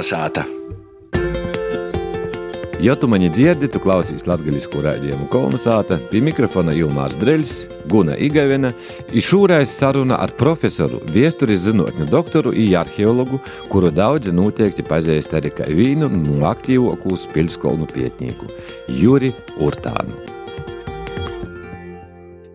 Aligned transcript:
Kolnesāta! 0.00 0.46
Ja 2.80 2.94
tu 2.96 3.08
mani 3.08 3.28
dzirdi, 3.28 3.68
tu 3.68 3.82
klausies 3.84 4.24
latviešu 4.24 4.80
raidījumu 4.80 5.26
kolonizāta, 5.28 5.98
pie 6.08 6.22
mikrofona 6.24 6.72
Ilmārs 6.72 7.18
Dreļs, 7.20 7.52
Guna 7.92 8.16
Igavena, 8.16 8.72
ir 9.12 9.28
šūrais 9.28 9.68
saruna 9.68 10.16
ar 10.24 10.32
profesoru, 10.40 11.02
viesturis 11.12 11.66
zinātņu 11.66 12.08
doktoru 12.08 12.56
un 12.56 12.74
arheologu, 12.80 13.44
kuru 13.68 13.92
daudzi 13.92 14.32
noteikti 14.32 14.88
pazīst 14.88 15.36
arī 15.36 15.52
kā 15.52 15.68
vienu 15.68 16.08
no 16.08 16.48
aktīvākos 16.48 17.28
pilskolnu 17.36 17.92
pietnieku- 17.92 18.48
Juri 19.02 19.34
Urtānu. 19.60 20.39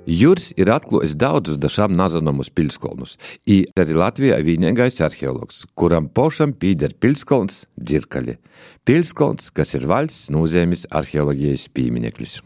Juris 0.06 0.52
ir 0.58 0.70
atklājis 0.70 1.16
daudzus 1.18 1.58
dažām 1.62 1.96
nezināmus 1.98 2.52
pilskolnus. 2.54 3.18
Ir 3.46 3.70
arī 3.80 3.98
Latvijā 3.98 4.40
vienīgais 4.46 5.02
arheologs, 5.06 5.64
kuram 5.74 6.08
pošam 6.08 6.54
pīder 6.54 6.94
pilskolns 7.00 7.66
dzirkaļi. 7.78 8.38
Pilskolns, 8.86 9.50
kas 9.50 9.74
ir 9.78 9.88
valsts 9.90 10.30
nozīmes 10.34 10.86
arheoloģijas 10.94 11.70
piemineklis. 11.74 12.40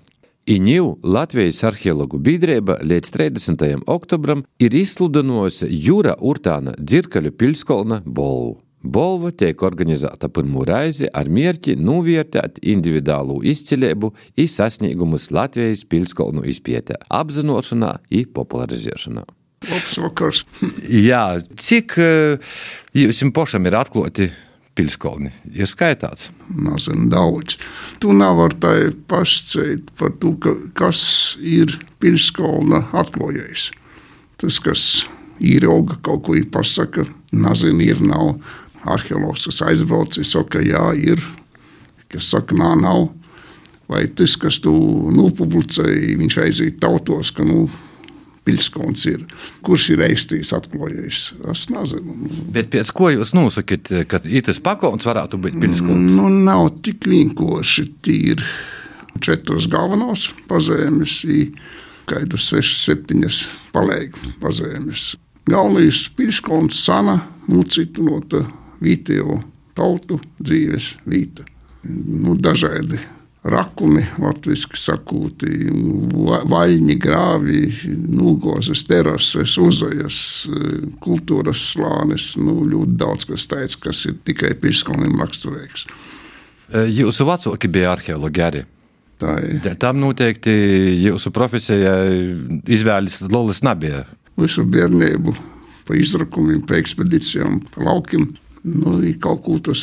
Iņu 0.49 0.95
Latvijas 1.03 1.59
arheologu 1.67 2.17
biedrība 2.17 2.79
līdz 2.81 3.11
30. 3.13 3.83
oktobram 3.85 4.41
ir 4.57 4.73
izsludinājusi 4.73 5.69
Jūra 5.69 6.15
Urtāna 6.17 6.73
dzirkaļu 6.79 7.35
pilskolna 7.37 8.01
bolvu. 8.05 8.57
Bolva 8.79 9.33
tiek 9.35 9.59
organizēta 9.67 10.29
pirmo 10.31 10.63
reizi 10.63 11.09
ar 11.11 11.27
mērķi 11.27 11.75
novērtēt 11.83 12.61
individuālu 12.63 13.41
izcilību 13.51 14.13
un 14.13 14.47
sasniegumus 14.47 15.29
Latvijas 15.35 15.83
pilskolnu 15.83 16.45
izpētē, 16.47 16.95
apzināšanā 17.11 17.91
un 17.99 18.29
popularizēšanā. 18.35 19.25
Labs 19.67 19.97
vakars! 19.99 20.45
Jā, 21.09 21.41
cik 21.59 21.97
jums 22.95 23.35
pašam 23.35 23.67
ir 23.67 23.75
atklāti 23.75 24.29
pilskolni? 24.79 25.33
Ir 25.51 25.67
skaitāts? 25.67 26.29
Mazliet 26.47 27.09
daudz. 27.11 27.57
Tu 27.99 28.15
nevari 28.15 28.61
tā 28.63 28.73
pasakāt 29.11 29.91
par 29.99 30.15
to, 30.23 30.37
ka, 30.39 30.55
kas 30.79 31.01
ir 31.43 31.75
pilskolna 31.99 32.85
atklājējis. 32.95 33.69
Tas, 34.39 34.63
kas 34.63 34.83
ir 35.43 35.67
auga 35.67 35.99
kaut 36.03 36.23
ko 36.27 36.39
ir 36.39 36.47
pasaka, 36.51 37.03
nezinu, 37.35 37.83
ir 37.83 37.99
nav 38.03 38.37
arheologs, 38.87 39.47
kas 39.49 39.61
aizbrauc, 39.67 40.19
saka, 40.27 40.61
jā, 40.63 40.85
ir, 40.99 41.23
kas 42.11 42.31
saka, 42.31 42.57
nā, 42.57 42.75
nav. 42.79 43.09
Vai 43.89 44.03
tas, 44.13 44.35
kas 44.37 44.59
tu 44.61 44.71
nopublicēji, 45.15 46.13
viņš 46.19 46.35
aiziet 46.43 46.75
tautos, 46.83 47.31
ka, 47.33 47.41
nu, 47.47 47.65
pilskons 48.49 49.05
ir. 49.09 49.23
Kurš 49.65 49.87
ir 49.95 50.03
eistīs 50.07 50.53
atklājējis? 50.55 51.21
Es 51.51 51.65
nezinu. 51.73 52.29
Bet 52.53 52.71
pēc 52.73 52.91
ko 52.95 53.11
jūs 53.13 53.33
nosakāt, 53.37 53.91
ka 54.09 54.21
itas 54.29 54.61
pakauns 54.63 55.07
varētu 55.09 55.39
būt 55.41 55.57
pilskons? 55.61 56.13
Nu, 56.17 56.29
nav 56.29 56.69
tik 56.85 57.09
vienkārši 57.09 57.87
tīri 58.05 58.45
četras 59.23 59.67
galvenās 59.69 60.29
pazīmes, 60.49 61.19
kādas 62.09 62.47
sešas, 62.49 62.85
septiņas 62.87 63.41
palēgu 63.75 64.37
pazīmes. 64.41 65.11
Galvenais 65.49 66.05
pilskons 66.15 66.77
sana, 66.85 67.19
mucita 67.49 68.05
no 68.05 68.21
tā 68.29 68.45
vietējo 68.83 69.39
tautu 69.77 70.19
dzīves 70.39 70.95
vīta. 71.09 71.45
Nu, 71.87 72.35
dažādi 72.35 72.99
rakumi, 73.49 74.01
latviešu 74.19 74.75
sakūti, 74.75 75.69
vaļņi, 76.51 76.95
grāvi, 76.99 77.61
nūgozes, 78.11 78.83
terases, 78.89 79.55
uzajas, 79.61 80.19
kultūras 81.03 81.61
slānis. 81.71 82.33
Nu, 82.39 82.59
ļoti 82.67 82.97
daudz 82.99 83.29
kas 83.29 83.47
tāds, 83.51 83.79
kas 83.79 84.03
ir 84.09 84.17
tikai 84.27 84.51
pirskalnim 84.59 85.15
raksturīgs. 85.23 85.87
Jūsu 86.99 87.25
vecāki 87.25 87.71
bija 87.71 87.95
arheologi 87.95 88.43
arī. 88.45 88.65
Tā 89.19 89.35
ir. 89.43 89.63
Tam 89.79 89.97
noteikti 89.99 90.51
jūsu 91.03 91.31
profesijā 91.35 91.95
izvēles 92.69 93.19
lolas 93.27 93.63
nebija. 93.65 94.05
Visu 94.39 94.63
bērnību 94.63 95.33
pa 95.87 95.97
izrakumiem, 95.97 96.61
pa 96.69 96.77
ekspedīcijām, 96.79 97.57
pa 97.73 97.87
laukiem 97.87 98.29
nu, 98.63 98.97
kaut 99.21 99.43
ko 99.45 99.59
tas 99.69 99.81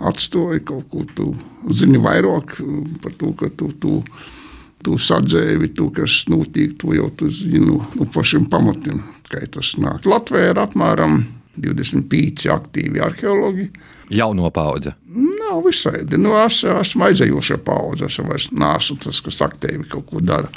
atstāja, 0.00 0.62
kaut 0.64 0.88
ko 0.92 1.04
tu 1.14 1.30
zini 1.72 2.00
vairāk 2.00 2.58
par 3.02 3.16
to, 3.16 3.34
ka 3.38 3.52
tu. 3.56 3.72
tu 3.80 4.02
Tu 4.80 4.94
sadzēvi 4.96 5.74
to, 5.76 5.90
kas 5.92 6.22
notiek, 6.32 6.70
to 6.80 6.94
jau 6.96 7.10
tu 7.12 7.26
zini 7.28 7.58
no, 7.60 7.82
no 7.98 8.06
pašiem 8.08 8.46
pamatiem, 8.48 9.02
kā 9.28 9.42
tas 9.52 9.74
nāk. 9.76 10.06
Latvijā 10.08 10.54
ir 10.54 10.60
apmēram 10.62 11.18
25 11.60 12.46
aktīvi 12.48 13.02
arheologi. 13.04 13.66
Jauno 14.08 14.48
paudze? 14.48 14.94
Nav 15.12 15.60
visādi. 15.66 16.16
Nu, 16.16 16.32
es 16.46 16.62
esmu 16.64 17.10
aizējoša 17.10 17.58
paudze. 17.66 18.08
Es 18.08 18.16
vairs 18.24 18.48
neesmu 18.56 18.96
tas, 19.04 19.20
kas 19.26 19.42
aktīvi 19.44 19.84
kaut 19.90 20.08
ko 20.08 20.22
dara. 20.24 20.48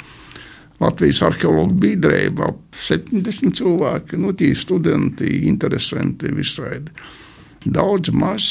Latvijas 0.80 1.20
arheologu 1.28 1.76
biedrība 1.84 2.48
ap 2.48 2.80
70 2.80 3.60
cilvēki, 3.60 4.18
nu, 4.24 4.32
tie 4.32 4.54
studenti, 4.56 5.28
interesanti 5.50 6.32
visādi 6.32 6.96
daudz 7.64 8.12
maz. 8.14 8.46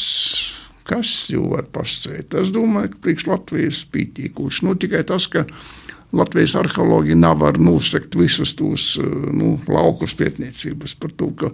Kas 0.84 1.30
jau 1.32 1.46
var 1.54 1.64
pasakāt? 1.72 2.36
Es 2.42 2.52
domāju, 2.52 2.92
ka 2.92 3.06
priekš 3.06 3.28
Latvijas 3.30 3.86
pītīkuši. 3.94 4.66
Nu, 4.68 4.76
tikai 4.76 5.06
tas, 5.08 5.30
ka 5.32 5.46
Latvijas 6.14 6.58
arheologi 6.60 7.16
nevar 7.16 7.56
nosegt 7.58 8.18
visus 8.20 8.52
tos 8.60 8.98
nu, 9.00 9.56
laukus 9.72 10.14
pētniecības 10.20 10.98
par 11.00 11.16
to, 11.18 11.32
ka 11.40 11.54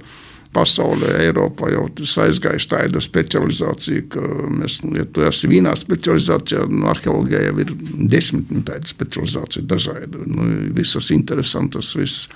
pasaulē, 0.53 1.13
Eiropā 1.27 1.69
jau 1.73 1.85
tas 1.93 2.15
aizgājis 2.25 2.67
tāda 2.71 3.01
specializācija, 3.03 4.05
ka 4.13 4.23
mēs, 4.49 4.79
nu, 4.85 4.95
ja 4.97 5.05
tu 5.05 5.23
esi 5.27 5.49
vienā 5.51 5.75
specializācijā, 5.77 6.65
nu, 6.71 6.87
arheologijā 6.89 7.43
jau 7.45 7.55
ir 7.63 7.73
desmit 8.09 8.49
nu, 8.53 8.63
tāda 8.65 8.89
specializācija 8.89 9.67
dažāda. 9.69 10.25
Nu, 10.25 10.49
visas 10.75 11.11
interesantas, 11.15 11.93
viss. 11.97 12.29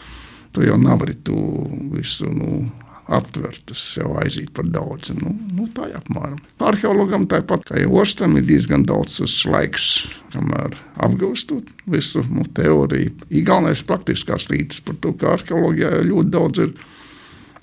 Tu 0.54 0.68
jau 0.68 0.78
nevari 0.78 1.16
to 1.26 1.40
visu 1.96 2.30
nu, 2.30 2.68
aptvert, 3.12 3.62
tas 3.70 3.82
jau 3.98 4.14
aiziet 4.22 4.52
par 4.56 4.68
daudz. 4.72 5.12
Nu, 5.18 5.34
nu, 5.56 5.68
tā 5.76 5.90
ir 5.92 5.98
apmēram. 6.00 6.40
Arheologam 6.64 7.28
tāpat 7.30 7.66
kā 7.68 7.82
jau 7.82 8.00
ostam 8.04 8.38
ir 8.40 8.48
diezgan 8.48 8.86
daudz 8.88 9.20
laiks, 9.50 9.90
kamēr 10.34 10.78
apgūstot 11.04 11.70
visu 11.90 12.24
nu, 12.32 12.48
teoriju. 12.56 13.14
Ir 13.30 13.46
galvenais 13.48 13.84
praktiskās 13.88 14.50
lietas 14.52 14.84
par 14.86 15.00
to, 15.04 15.14
ka 15.20 15.36
arheologijā 15.38 16.02
ļoti 16.08 16.34
daudz 16.34 16.68
ir. 16.68 16.76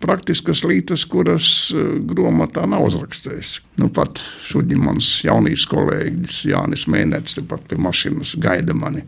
Praktiskas 0.00 0.62
lietas, 0.64 1.02
kuras 1.04 1.46
eh, 1.76 1.88
grāmatā 2.08 2.62
nav 2.64 2.86
uzrakstījis. 2.86 3.50
Nu, 3.76 3.90
pat 3.92 4.22
šodien 4.48 4.80
mans 4.80 5.10
jaunīs 5.26 5.66
kolēģis 5.68 6.38
Jānis 6.48 6.86
Mēnesis, 6.88 7.36
tepat 7.42 7.66
pie 7.68 7.76
mašīnas 7.84 8.32
gaida 8.40 8.72
mani 8.72 9.04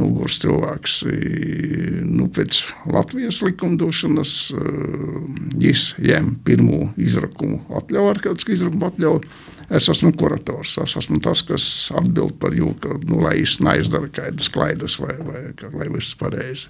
nogurs 0.00 0.40
cilvēks. 0.42 0.96
Nu, 2.08 2.26
pēc 2.32 2.62
Latvijas 2.90 3.40
likumdošanas 3.46 4.34
viņš 5.60 5.86
ņem 6.00 6.34
pirmo 6.46 6.90
izrakumu 7.00 7.60
atļauju, 7.80 8.12
arhētisku 8.14 8.56
izrakumu 8.56 8.88
atļauju. 8.90 9.24
Es 9.70 9.86
esmu 9.92 10.10
kurators, 10.18 10.72
es 10.82 10.96
esmu 10.98 11.20
tas, 11.22 11.44
kas 11.46 11.64
atbild 11.94 12.34
par 12.42 12.56
jūku, 12.58 12.96
nu, 13.06 13.20
lai 13.22 13.36
viņš 13.38 13.60
neizdara 13.62 14.10
kādas 14.10 14.50
klaidas 14.50 14.96
vai, 14.98 15.14
vai 15.22 15.44
lai 15.76 15.86
viss 15.94 16.16
pareizi. 16.18 16.66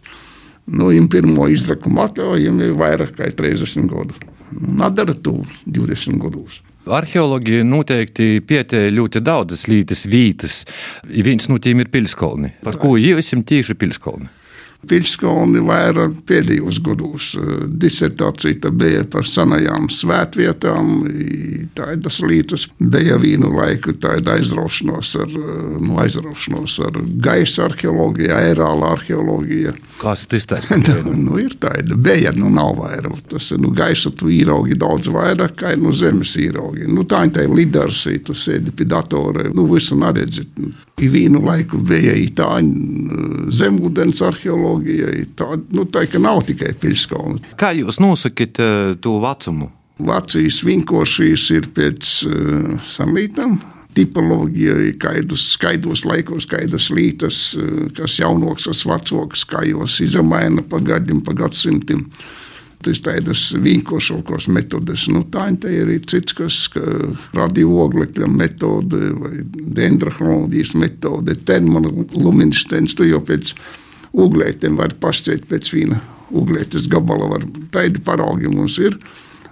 Nu, 0.71 0.91
viņam 0.91 1.09
pirmo 1.11 1.49
izrakumu 1.51 2.05
atļauju, 2.05 2.43
viņam 2.43 2.61
ir 2.67 2.77
vairāk 2.79 3.15
kā 3.17 3.31
30 3.33 3.89
gadu. 3.91 4.19
Nu, 4.53 4.75
Nadara 4.83 5.15
to 5.15 5.39
20 5.65 6.21
gados. 6.21 6.61
Arheologi 6.89 7.61
noteikti 7.67 8.41
pietēja 8.47 8.93
ļoti 8.95 9.21
daudzas 9.21 9.67
lietas, 9.69 10.07
vītas. 10.09 10.63
Viens 11.05 11.51
no 11.53 11.61
tiem 11.61 11.85
ir 11.85 11.91
pilskolni. 11.93 12.55
Par 12.65 12.81
ko 12.81 12.97
iesim 12.97 13.45
tieši 13.45 13.77
pilskolni? 13.77 14.31
Pilskolni 14.89 15.61
vairāk 15.65 16.23
pēdējos 16.29 16.81
gados. 16.85 17.35
Disertācija 17.83 18.73
bija 18.73 19.05
par 19.11 19.27
senajām 19.29 19.91
svētvietām, 19.93 20.95
tādas 21.77 22.21
lietas. 22.25 22.67
Bija 22.81 23.19
vienu 23.21 23.53
laiku 23.55 23.93
tāda 24.01 24.39
aizraušanos 24.39 25.13
ar, 25.21 25.37
nu, 25.81 25.99
aizraušanos 26.01 26.79
ar 26.87 26.97
gaisa 27.23 27.69
arheoloģiju, 27.69 28.33
aerāla 28.37 28.95
arheoloģiju. 28.97 29.77
Kas 30.01 30.25
tas 30.31 30.49
ir? 30.73 31.05
nu, 31.27 31.37
ir 31.43 31.55
tāda, 31.61 31.97
bija, 32.01 32.33
nu 32.37 32.49
nav 32.53 32.79
vairāk. 32.81 33.21
Tas 33.35 33.51
ir, 33.53 33.61
nu, 33.61 33.75
gaisa 33.77 34.13
īraugi 34.33 34.79
daudz 34.81 35.11
vairāk, 35.13 35.59
kā 35.61 35.75
no 35.77 35.93
zemes 35.93 36.33
īraugi. 36.41 36.89
Nu, 36.89 37.05
tā 37.05 37.27
ir 37.29 37.35
tā 37.37 37.45
lidars, 37.51 38.07
tu 38.25 38.37
sēdi 38.37 38.73
pie 38.77 38.89
datora, 38.89 39.51
nu, 39.55 39.69
visu 39.71 39.99
neredzi. 40.01 40.47
I 41.01 41.09
vienu 41.09 41.41
laiku 41.45 41.79
bija 41.85 42.17
tā 42.37 42.49
zemūdens 43.61 44.21
arheoloģija, 44.25 44.70
tā, 45.37 45.51
nu, 45.75 45.85
tā, 45.91 46.07
nav 46.23 46.45
tikai 46.49 46.73
pilskalni. 46.81 47.43
Kā 47.61 47.73
jūs 47.77 48.01
nosakāt 48.03 48.63
to 49.03 49.19
vecumu? 49.25 49.71
Vācijas 50.01 50.63
vinkošīs 50.65 51.51
ir 51.59 51.69
pēc 51.77 52.15
uh, 52.25 52.73
samītām 52.89 53.59
tipoloģija, 53.95 54.75
kaidos, 55.01 55.47
skaidos 55.57 56.05
laikos, 56.07 56.47
kaidas 56.51 56.91
lītas, 56.95 57.41
kas 57.97 58.19
jaunoks, 58.21 58.69
kas 58.71 58.85
vecoks, 58.87 59.47
kā 59.51 59.65
jos 59.69 60.01
izmaina 60.05 60.65
pa 60.67 60.81
gadiem, 60.85 61.23
pa 61.27 61.35
gadsimtiem. 61.37 62.07
Tas 62.81 63.03
tādas 63.05 63.43
vienkāršākās 63.61 64.47
metodes. 64.49 65.03
Nu, 65.13 65.21
tā 65.29 65.51
ir 65.53 65.83
arī 65.83 65.99
cits, 66.09 66.33
kas 66.33 66.63
radioglekļa 67.37 68.29
metode 68.33 69.11
vai 69.19 69.43
dendrochronoloģijas 69.45 70.73
metode, 70.81 71.35
termoluminescence. 71.45 72.97
Tu 72.97 73.11
jau 73.11 73.21
pēc 73.21 73.53
uglētiem 74.13 74.79
var 74.81 74.95
pašķirt 75.01 75.49
pēc 75.51 75.73
viena 75.75 76.01
uglētes 76.31 76.87
gabala, 76.91 77.29
var 77.33 77.47
tādi 77.75 78.03
paraugi 78.05 78.51
mums 78.53 78.79
ir 78.83 78.97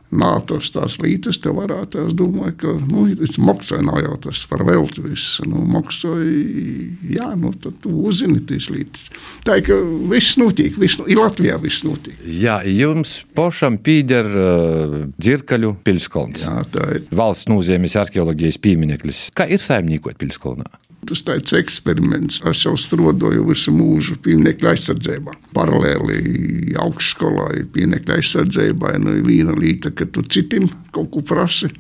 nātras 0.09 0.71
tās 0.73 0.97
lītas, 1.03 1.37
te 1.43 1.51
varētu, 1.53 2.07
es 2.09 2.15
domāju, 2.17 2.55
ka, 2.63 2.71
nu, 2.89 3.05
tas 3.19 3.37
maksāja 3.45 3.85
nav 3.85 3.99
jau 4.01 4.15
tas 4.29 4.41
par 4.49 4.65
velti 4.65 5.05
viss, 5.05 5.43
nu, 5.45 5.61
maksāja, 5.69 6.31
jā, 7.13 7.29
nu, 7.37 7.53
tad 7.61 7.77
tu 7.85 7.93
uzzini 8.09 8.41
tīs 8.49 8.71
lītas. 8.73 9.11
Tā 9.45 9.59
ir, 9.61 9.67
ka 9.69 9.79
viss 10.15 10.39
notiek, 10.41 10.79
viss, 10.81 11.03
ir 11.05 11.21
Latvijā 11.21 11.59
viss 11.61 11.85
notiek. 11.85 12.17
Jā, 12.25 12.61
jums 12.73 13.19
pašam 13.37 13.77
pīder 13.85 14.33
uh, 14.33 14.99
dzirkaļu 15.21 15.77
pilskolns. 15.85 16.47
Jā, 16.49 16.65
tā 16.73 16.89
ir. 16.97 17.09
Valsts 17.13 17.53
nozīmes 17.53 18.01
arheoloģijas 18.01 18.61
piemineklis. 18.65 19.27
Kā 19.37 19.49
ir 19.53 19.61
saimniekot 19.61 20.17
pilskolnā? 20.21 20.73
Tas 21.07 21.23
tāds 21.23 21.55
eksperiments. 21.55 22.41
Es 22.49 22.65
jau 22.65 22.75
strādāju 22.79 23.45
visu 23.47 23.73
mūžu 23.75 24.17
pieminiektu 24.25 24.67
aizsardzībā. 24.73 25.37
Paralēli 25.55 26.75
augstskolai, 26.83 27.63
pieminiektu 27.73 28.17
aizsardzībai, 28.17 28.97
nu, 29.05 29.15
viena 29.27 29.55
lieta, 29.55 29.93
ka 29.95 30.09
tu 30.11 30.25
citim 30.27 30.67
kaut 30.95 31.13
ko 31.15 31.23
prasi. 31.23 31.71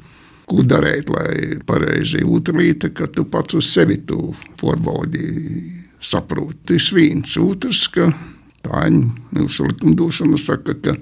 Ko 0.48 0.62
darīt, 0.64 1.10
lai 1.12 1.58
pareizi 1.66 2.22
lieta, 2.56 2.88
ka 2.88 3.06
tu 3.12 3.26
pats 3.28 3.58
uz 3.58 3.66
sevi 3.68 3.98
tu 4.06 4.32
porbaudi, 4.56 5.26
saproti. 6.00 6.62
Tas 6.72 6.92
viens, 6.94 7.36
otrs, 7.42 7.88
ka 7.92 8.08
tā 8.64 8.86
ir 8.86 9.02
mūsu 9.34 9.66
likumdošana 9.68 10.38
saka, 10.40 10.78
ka 10.78 10.96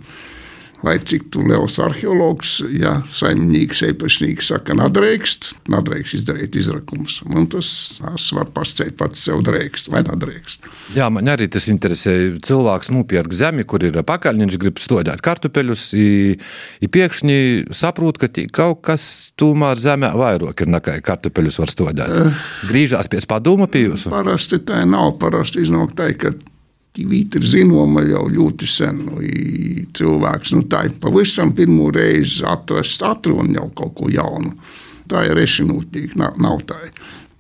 lai 0.85 0.97
cik 1.01 1.29
tu 1.33 1.43
liels 1.47 1.79
arheologs, 1.83 2.59
ja 2.77 2.99
saimnieks, 3.13 3.83
īpašnieks 3.87 4.51
saka, 4.53 4.77
nedrīkst, 4.77 5.51
nedrīkst 5.73 6.19
izdarīt 6.19 6.59
izrakumus. 6.61 7.21
Man 7.29 7.49
tas, 7.53 7.69
tas 8.01 8.29
var 8.37 8.51
pasciet 8.55 8.97
pats 8.99 9.25
sev 9.27 9.43
drīkst 9.47 9.91
vai 9.93 10.03
nedrīkst. 10.07 10.69
Jā, 10.97 11.09
man 11.13 11.31
arī 11.33 11.49
tas 11.53 11.69
interesē. 11.73 12.17
Cilvēks 12.47 12.93
nopērk 12.95 13.35
zemi, 13.37 13.67
kur 13.69 13.85
ir 13.87 13.97
pakaļ, 14.07 14.43
viņš 14.45 14.59
grib 14.63 14.81
stodēt 14.83 15.25
kartupeļus, 15.25 15.87
i 15.97 16.91
pēkšņi 16.93 17.39
saprot, 17.77 18.21
ka 18.21 18.31
kaut 18.55 18.83
kas 18.87 19.07
tomēr 19.41 19.81
zemē 19.81 20.13
vairāk 20.19 20.65
ir 20.65 20.73
nekā 20.77 20.99
kartupeļus 21.07 21.61
var 21.63 21.73
stodēt. 21.73 22.37
Grīžās 22.69 23.11
pie 23.13 23.23
padoma 23.29 23.69
pie 23.71 23.87
jūsu? 23.87 24.13
Parasti 24.13 24.61
tā 24.67 24.85
nav, 24.89 25.17
parasti 25.23 25.65
iznāk 25.65 25.97
tā, 25.99 26.13
ka 26.21 26.35
Vīta 27.05 27.41
ir 27.41 27.45
zināma 27.45 28.03
jau 28.07 28.25
ļoti 28.33 28.69
sen. 28.71 29.03
Nu, 29.09 29.21
cilvēks 29.97 30.55
nu, 30.57 30.65
tā 30.71 30.87
ir 30.89 30.97
pavisam 31.03 31.53
pirmo 31.57 31.91
reizi 31.95 32.45
atrasts, 32.49 33.05
atrod 33.05 33.53
jau 33.53 33.69
kaut 33.77 33.95
ko 33.99 34.11
jaunu. 34.13 34.55
Tā 35.07 35.27
ir 35.29 35.37
rešinūtīgi, 35.39 36.17
nav, 36.19 36.39
nav 36.43 36.65
tā. 36.67 36.79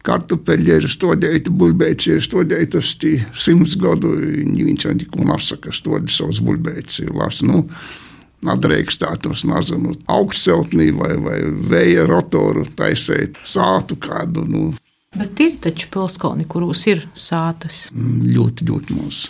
Kartupeļi 0.07 0.77
ir 0.77 0.89
stodēti, 0.91 1.51
buļbēci 1.51 2.13
ir 2.15 2.21
stodēti, 2.23 2.77
tas 2.77 2.93
ir 3.09 3.25
simts 3.35 3.75
gadu, 3.81 4.13
viņš 4.15 4.87
jau 4.87 4.95
neko 4.95 5.27
nesaka, 5.27 5.75
stodi 5.75 6.13
savus 6.15 6.39
buļbēci. 6.47 7.09
Nu, 7.49 7.65
Nadrīkstētos, 8.47 9.47
nezinu, 9.49 9.95
augstceltnī 10.13 10.91
vai, 10.95 11.15
vai 11.19 11.39
vēja 11.73 12.05
rotoru 12.07 12.67
taisīt, 12.79 13.41
sātu 13.49 13.97
kādu. 13.99 14.45
Nu, 14.47 14.69
Bet 15.17 15.41
ir 15.41 15.57
taču 15.65 15.89
pilskalni, 15.93 16.45
kuros 16.49 16.85
ir 16.91 17.07
sātas. 17.17 17.87
Ļoti, 17.95 18.69
ļoti 18.69 18.97
maz. 18.99 19.27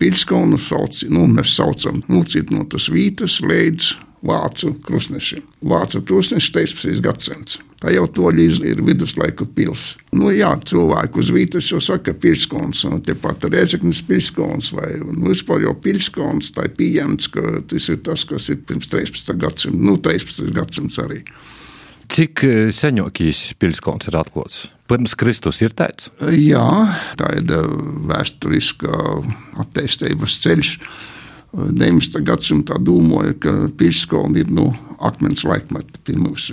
Pilskalnu 0.00 0.58
sauc, 0.60 1.02
nu, 1.12 1.26
mēs 1.28 1.56
saucam 1.56 2.00
nucīt 2.08 2.52
no 2.54 2.64
tas 2.68 2.88
vītas 2.92 3.40
līdz 3.44 3.90
vācu 4.26 4.74
krustnešiem. 4.84 5.44
Vācu 5.64 6.02
krustnešs 6.08 6.52
13. 6.52 7.00
gadsimts. 7.04 7.58
Tā 7.80 7.92
jau 7.94 8.04
to 8.12 8.28
līdz 8.36 8.60
ir 8.68 8.82
viduslaiku 8.84 9.46
pils. 9.56 9.94
Nu, 10.12 10.28
jā, 10.34 10.50
cilvēku 10.68 11.22
uz 11.22 11.30
vītas 11.32 11.70
jau 11.72 11.80
saka 11.84 12.12
pilskons, 12.12 12.82
un 12.88 13.00
tepat 13.04 13.48
Rēzeknis 13.48 14.02
pilskons, 14.08 14.72
vai 14.76 14.90
nu, 15.00 15.30
vispār 15.30 15.64
jau 15.64 15.72
pilskons, 15.80 16.52
tā 16.56 16.68
ir 16.68 16.74
pieņemts, 16.76 17.30
ka 17.32 17.46
tas 17.72 17.88
ir 17.88 18.02
tas, 18.04 18.26
kas 18.28 18.50
ir 18.52 18.60
pirms 18.68 18.92
13. 18.92 19.32
gadsimta, 19.40 19.84
nu, 19.88 19.96
13. 19.96 20.52
gadsimts 20.56 21.00
arī. 21.00 21.22
Cik 22.10 22.44
senākīs 22.76 23.50
pilskons 23.60 24.10
ir 24.10 24.20
atklāts? 24.20 24.66
Pirms 24.90 25.14
Kristus 25.14 25.60
ir 25.62 25.74
tāds? 25.78 26.08
Jā, 26.34 26.66
tā 27.18 27.28
ir 27.38 27.52
vēsturiskā 28.10 28.96
attīstības 29.62 30.38
ceļš. 30.42 30.70
19. 31.54 32.22
gadsimtā 32.26 32.78
domāja, 32.82 33.34
ka 33.42 33.52
pilskolni 33.78 34.44
ir 34.44 34.50
no 34.54 34.68
akmens 35.02 35.42
laikmeta 35.46 36.02
pie 36.06 36.14
mums. 36.18 36.50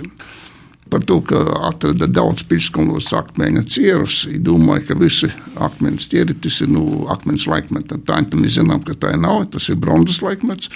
Par 0.88 1.02
to, 1.04 1.18
ka 1.26 1.38
atrada 1.68 2.08
daudz 2.08 2.46
pilskolnos 2.48 3.10
akmeņa 3.14 3.64
cierus, 3.68 4.22
domāja, 4.42 4.86
ka 4.88 4.98
visi 5.02 5.28
akmens 5.60 6.08
cieri 6.10 6.34
tas 6.38 6.62
ir 6.64 6.70
no 6.72 7.04
akmens 7.12 7.44
laikmeta. 7.50 7.98
Tā 8.06 8.22
mēs 8.38 8.56
zinām, 8.56 8.82
ka 8.86 8.96
tā 8.96 9.12
nav, 9.18 9.44
tas 9.52 9.68
ir 9.68 9.82
bronzas 9.82 10.22
laikmets. 10.24 10.70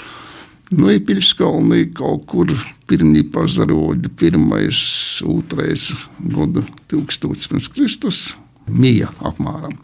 Ir 0.72 1.02
pilskalni 1.04 1.90
kaut 1.92 2.24
kur 2.30 2.52
pirmie 2.88 3.22
pazaroļi, 3.32 4.08
pirmais, 4.16 4.80
otrais 5.28 5.90
gada 6.32 6.64
tūkstotis 6.88 7.50
pirms 7.50 7.68
Kristus, 7.72 8.22
mija 8.68 9.10
apmēram. 9.20 9.76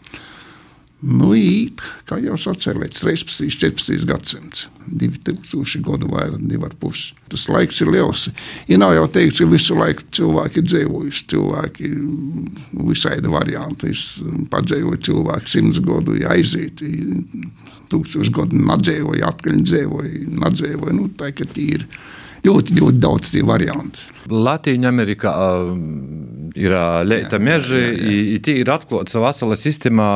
Nu, 0.99 1.29
īt, 1.31 1.79
kā 2.09 2.17
jau 2.19 2.35
sacēlēts, 2.35 3.05
13. 3.05 3.47
14. 3.55 4.03
gadsimts, 4.09 4.65
2000 4.83 5.79
gadu 5.85 6.09
vairāk, 6.11 6.41
2,5. 6.43 7.03
Tas 7.31 7.45
laiks 7.47 7.79
ir 7.85 7.91
liels. 7.93 8.25
Ja 8.67 8.81
nav 8.81 8.91
jau 8.97 9.05
teikts, 9.15 9.39
ka 9.39 9.47
visu 9.47 9.77
laiku 9.79 10.03
cilvēki 10.17 10.59
ir 10.59 10.67
dzīvojuši, 10.67 11.25
cilvēki 11.31 11.93
visādi 12.89 13.31
varianti. 13.31 13.93
Es 13.95 14.03
padzīvoju 14.51 15.03
cilvēku 15.07 15.53
simts 15.55 15.79
gadu, 15.87 16.17
ja 16.19 16.35
aiziet, 16.35 16.83
tūkstoši 17.93 18.35
gadu 18.35 18.59
nadzēvoju, 18.59 19.23
atkaļ 19.31 19.61
dzīvoju, 19.71 20.25
nadzēvoju, 20.43 20.97
nu, 20.99 21.07
tā, 21.15 21.31
ka 21.31 21.47
tīri 21.47 21.87
ļoti, 22.45 22.77
ļoti 22.79 23.01
daudz 23.01 23.33
tie 23.33 23.43
varianti. 23.45 24.05
Latvijā 24.29 24.89
Amerikā 24.89 25.33
ir 26.59 26.75
leita 27.07 27.39
meži, 27.41 27.81
i 28.35 28.39
tie 28.45 28.59
ir 28.61 28.69
atklāta 28.73 29.21
vesela 29.23 29.57
sistēma, 29.57 30.07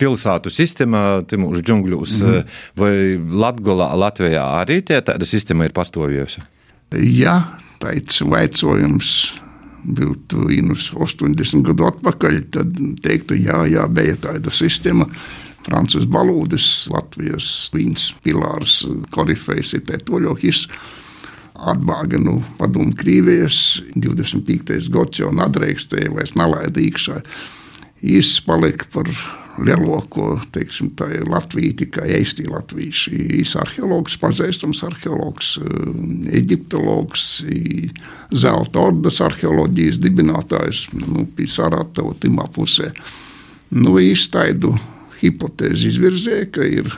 pilsētu 0.00 0.52
sistēma, 0.52 1.02
mūsu 1.36 1.62
džungļos, 1.62 2.18
mm 2.20 2.28
-hmm. 2.28 2.60
vai 2.80 2.92
Latgolā, 3.44 3.92
Latvijā 3.96 4.44
arī 4.62 4.80
tie, 4.82 5.00
tāda 5.00 5.28
sistēma 5.28 5.68
ir 5.68 5.76
pastāvējusi? 5.76 6.46
Jā, 6.96 7.42
tāds 7.82 8.22
veicojums 8.22 9.10
būtu 9.86 10.48
80 10.98 11.62
gadu 11.66 11.86
atpakaļ, 11.86 12.38
tad 12.50 12.78
teiktu, 13.02 13.38
jā, 13.38 13.66
jā, 13.70 13.86
bija 13.86 14.16
tāda 14.16 14.50
sistēma. 14.50 15.08
Francis 15.66 16.06
Balūdis, 16.06 16.86
Latvijas 16.94 17.46
vīns 17.74 18.12
pilārs, 18.22 18.84
korifejs 19.10 19.74
ir 19.74 19.82
pētoļokis 19.88 20.60
atbāga 21.58 22.20
nu, 22.20 22.40
padomu 22.58 22.94
Krievijas. 22.96 23.80
25. 23.94 24.76
gads 24.92 25.22
jau 25.22 25.32
nadreikstēja, 25.34 26.12
vairs 26.14 26.36
nelaida 26.38 26.82
iekšā. 26.82 27.20
Īsts 28.06 28.42
palika 28.44 28.88
par 28.92 29.08
lielāko, 29.56 30.34
teiksim, 30.52 30.90
tā 30.98 31.08
ir 31.16 31.28
Latvija, 31.30 31.78
tikai 31.82 32.10
īsti 32.18 32.46
latvieši. 32.50 33.12
Īs 33.40 33.54
arheologs, 33.60 34.18
pazīstams 34.20 34.82
arheologs, 34.86 35.54
eģiptologs, 36.40 37.24
zelta 38.36 38.84
ordas 38.90 39.22
arheoloģijas 39.24 40.00
dibinātājs, 40.04 40.86
nu, 41.00 41.24
pie 41.36 41.48
Saratova 41.50 42.14
timā 42.20 42.46
pusē. 42.52 42.92
Nu, 43.76 43.96
īstaidu 43.98 44.74
hipotēzi 45.22 45.90
izvirzēja, 45.94 46.50
ka 46.52 46.66
ir 46.68 46.92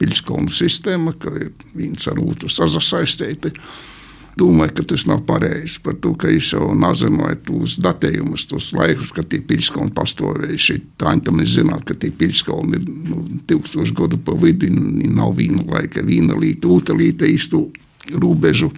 pilskalnu 0.00 0.52
sistēma, 0.52 1.14
ka 1.20 1.32
ir 1.38 1.52
viens 1.76 2.06
ar 2.10 2.20
otru 2.22 2.50
sasaistīti. 2.50 3.52
Domāju, 4.40 4.72
ka 4.78 4.86
tas 4.92 5.04
nav 5.08 5.20
pareizi. 5.28 5.80
Par 5.84 5.98
to, 6.00 6.14
ka 6.16 6.30
es 6.32 6.48
jau 6.54 6.70
nazināju 6.76 7.40
tos 7.48 7.76
datējumus, 7.84 8.46
tos 8.48 8.70
laikus, 8.76 9.12
kad 9.16 9.28
tie 9.28 9.42
pilskalni 9.44 9.92
pastāvējuši. 9.96 10.78
Tā 11.00 11.12
tam 11.26 11.42
es 11.44 11.52
zināju, 11.58 11.84
ka 11.90 11.98
tie 12.00 12.12
pilskalni 12.14 12.80
ir 12.80 12.88
nu, 12.88 13.20
1000 13.50 13.94
gadu 13.98 14.20
pa 14.24 14.36
vidu, 14.40 14.70
nav 14.70 15.36
viena 15.36 15.64
laika, 15.68 16.04
viena 16.06 16.38
līta, 16.38 16.70
otra 16.72 16.96
līta 16.96 17.28
īstu 17.28 17.66
robežu 18.16 18.70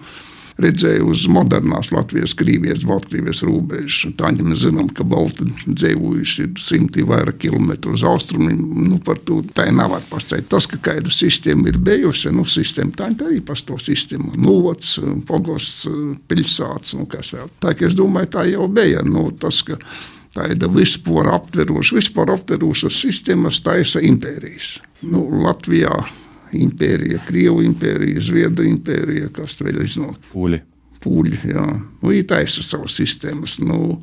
redzēju 0.61 1.09
uz 1.13 1.25
modernās 1.33 1.91
Latvijas, 1.95 2.35
Krievijas, 2.39 2.85
Baltkrievijas 2.89 3.43
robežas. 3.47 4.13
Tā 4.19 4.33
mēs 4.37 4.65
zinām, 4.67 4.91
ka 4.93 5.07
Balti 5.09 5.49
dzīvojuši 5.67 6.47
ir 6.47 6.63
simti 6.63 7.05
vairāk 7.07 7.41
kilometru 7.47 7.97
uz 7.97 8.05
austrumiem. 8.07 8.61
Nu, 8.89 9.01
par 9.05 9.21
to 9.23 9.41
tā 9.57 9.69
nevar 9.73 10.05
pastāstīt. 10.11 10.51
Tas, 10.53 10.69
ka 10.71 10.81
kāda 10.91 11.13
sistēma 11.13 11.73
ir 11.73 11.81
bijusi, 11.83 12.33
nu, 12.35 12.47
sistēma 12.49 12.97
tā 12.99 13.11
arī 13.13 13.43
pastāv 13.47 13.81
sistēma. 13.83 14.35
Novots, 14.43 14.99
pogosts, 15.29 15.87
pilsāts 16.29 16.97
un 16.99 17.09
kas 17.11 17.35
vēl. 17.37 17.53
Tā, 17.63 17.77
ka 17.77 17.89
es 17.89 17.99
domāju, 17.99 18.33
tā 18.37 18.47
jau 18.51 18.69
bija. 18.73 19.05
Nu, 19.07 19.29
tas, 19.33 19.63
ka 19.67 19.79
tāda 20.33 20.71
vispār 20.73 21.33
aptveroša, 21.35 21.99
vispār 21.99 22.33
aptveroša 22.37 22.91
sistēmas 22.93 23.63
taisa 23.65 24.03
impērijas. 24.05 24.79
Nu, 25.05 25.27
Latvijā 25.43 26.03
impērija, 26.59 27.23
Krievu 27.27 27.63
impērija, 27.67 28.23
Zviedru 28.25 28.67
impērija, 28.69 29.31
kas 29.35 29.59
vēl 29.63 29.83
iznāk. 29.85 30.19
Pūļi. 30.33 30.61
Pūļi, 31.03 31.41
jā. 31.51 31.65
Nu, 31.73 32.11
viņi 32.11 32.29
taisa 32.31 32.63
savas 32.67 32.99
sistēmas. 33.01 33.59
Nu, 33.65 33.99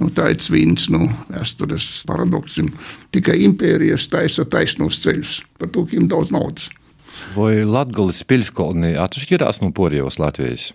Nu, 0.00 0.08
tā 0.08 0.30
ir 0.32 0.40
viens 0.48 0.86
no 0.88 1.02
nu, 1.02 1.06
vēstures 1.28 1.86
paradoksiem. 2.08 2.70
Tikai 3.12 3.42
impērijas 3.44 4.06
taisa 4.08 4.46
taisnos 4.48 4.96
ceļus, 5.04 5.42
par 5.60 5.68
to, 5.68 5.84
ka 5.84 5.92
viņiem 5.92 6.06
daudz 6.08 6.32
naudas. 6.32 6.70
Vai 7.34 7.66
Latvijas 7.68 8.22
pilskolni 8.24 8.94
atšķirās 8.96 9.60
no 9.60 9.68
Porijos 9.76 10.16
Latvijas? 10.16 10.70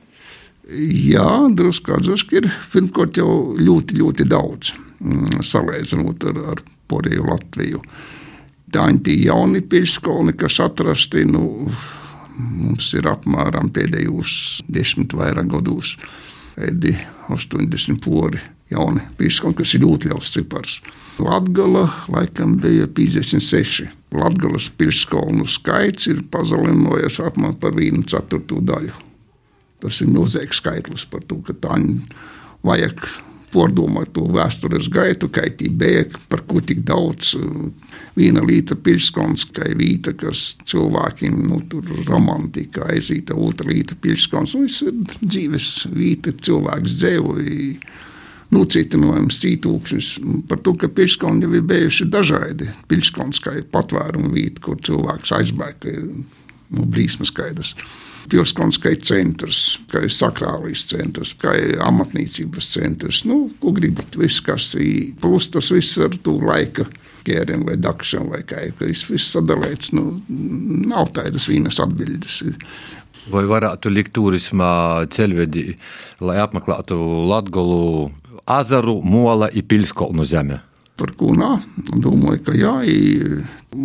Jā, 0.69 1.25
drusku 1.57 1.93
atšķir. 1.97 2.51
Pirmkārt, 2.73 3.17
jau 3.17 3.55
ļoti, 3.57 3.97
ļoti 4.01 4.29
daudz 4.29 4.75
mm, 4.99 5.41
salīdzinot 5.45 6.25
ar, 6.29 6.41
ar 6.53 6.63
Poriju 6.89 7.25
Latviju. 7.25 7.81
Tā 7.81 8.24
tie 9.03 9.17
jauni 9.25 9.61
pilskolni, 9.61 10.35
kas 10.37 10.59
atrasti. 10.63 11.25
Nu, 11.29 11.45
Mums 12.35 12.89
ir 12.97 13.07
apmēram 13.07 13.69
pēdējos 13.71 14.65
desmit 14.67 15.13
vairāk 15.15 15.47
gados, 15.53 15.93
80 17.31 18.01
pori 18.03 18.41
jauni 18.71 19.03
pīškoni, 19.19 19.55
kas 19.55 19.75
ir 19.77 19.85
ļoti 19.85 20.11
liels 20.11 20.33
cipars. 20.33 20.79
Latgala 21.21 21.85
laikam 22.11 22.57
bija 22.59 22.89
56. 22.91 23.87
Latgalas 24.15 24.67
pilskolnu 24.75 25.47
skaits 25.47 26.09
ir 26.11 26.25
pazeminājies 26.31 27.21
apmēram 27.23 27.55
par 27.61 27.79
1 27.79 28.03
ceturto 28.11 28.59
daļu. 28.63 28.91
Tas 29.83 30.01
ir 30.01 30.11
milzīgs 30.11 30.59
skaitlis 30.59 31.07
par 31.11 31.23
to, 31.27 31.39
ka 31.45 31.55
tā 31.55 31.77
vajag 32.65 32.99
pārdomāt 33.55 34.11
to 34.15 34.25
vēstures 34.35 34.89
gaitu, 34.93 35.29
kā 35.33 35.47
tī 35.57 35.71
bija, 35.71 36.05
par 36.29 36.43
ko 36.47 36.61
tik 36.63 36.83
daudz 36.87 37.33
viena 38.17 38.43
līta 38.45 38.75
pilskons, 38.75 39.47
kā 39.55 39.69
vīta, 39.77 40.15
kas 40.19 40.57
cilvēkiem, 40.67 41.39
nu, 41.49 41.61
tur 41.71 41.87
romantika 42.07 42.89
aizīta, 42.91 43.37
otra 43.37 43.71
līta 43.71 43.97
pilskons, 44.01 44.55
un 44.57 44.67
viss 44.67 44.85
ir 44.85 44.99
dzīves 45.21 45.69
vīta, 45.95 46.35
cilvēks 46.45 46.99
dzēvoja 46.99 47.71
nocietinājums, 48.55 49.39
cītūkšņus 49.41 50.09
par 50.49 50.61
to, 50.63 50.75
ka 50.79 50.89
pilskalni 50.93 51.47
jau 51.47 51.55
ir 51.57 51.65
bijuši 51.67 52.07
dažādi. 52.13 52.69
Pilskalns 52.91 53.41
kā 53.43 53.55
ir 53.59 53.69
patvērumu 53.73 54.31
vieta, 54.35 54.61
kur 54.67 54.79
cilvēks 54.85 55.33
aizbēg, 55.39 55.87
ir 55.89 56.03
nu, 56.05 56.85
brīsmas 56.85 57.33
skaidrs. 57.33 57.73
Ir 58.25 58.97
centrs, 59.05 59.59
kā 59.91 60.01
ir 60.03 60.11
sakrālīs 60.11 60.87
centrs, 60.89 61.33
kā 61.37 61.53
ir 61.59 61.81
amatniecības 61.85 62.71
centrs. 62.73 63.23
Nu, 63.25 63.51
ko 63.61 63.71
gribat, 63.71 64.17
viss, 64.17 64.41
kas 64.41 64.73
ir, 64.75 65.13
plus 65.21 65.49
tas 65.53 65.71
viss 65.71 65.97
ar 66.01 66.15
to 66.25 66.39
laika 66.41 66.87
ķērienu 67.25 67.69
vai 67.69 67.77
dakšanu 67.77 68.33
vai 68.33 68.41
kā 68.47 68.65
ir, 68.67 68.73
ka 68.77 68.85
viss 68.85 69.31
sadalīts, 69.31 69.93
nu, 69.93 70.21
nav 70.89 71.13
tādas 71.13 71.47
vienas 71.49 71.79
atbildes. 71.83 72.41
Vai 73.31 73.45
varētu 73.49 73.89
likt 73.89 74.13
turismā 74.13 75.05
ceļvedi, 75.09 75.75
lai 76.21 76.37
apmeklētu 76.43 76.97
Latgolu 77.29 78.11
azaru, 78.45 78.99
mola 79.01 79.49
i 79.49 79.65
pilskolnu 79.65 80.25
zeme. 80.25 80.61
Par 80.95 81.11
ko 81.19 81.33
nā, 81.35 81.57
domāju, 81.99 82.39
ka 82.47 82.53
jā, 82.55 82.75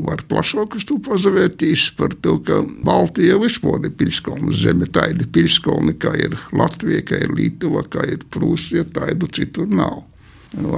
var 0.06 0.22
plašāk 0.30 0.76
uz 0.78 0.84
to 0.86 1.00
pazavērtīs 1.02 1.88
par 1.98 2.14
to, 2.22 2.36
ka 2.46 2.60
Baltija 2.86 3.38
vispār 3.42 3.88
ir 3.88 3.96
pilskolnu 3.98 4.54
zeme. 4.54 4.86
Tāda 4.86 5.26
pilskolni, 5.34 5.96
kā 5.98 6.14
ir 6.14 6.36
Latvija, 6.54 7.02
kā 7.08 7.18
ir 7.24 7.34
Lietuva, 7.34 7.82
kā 7.90 8.06
ir 8.06 8.22
Prūsija, 8.30 8.86
tādu 8.94 9.26
citur 9.34 9.66
nav. 9.66 10.04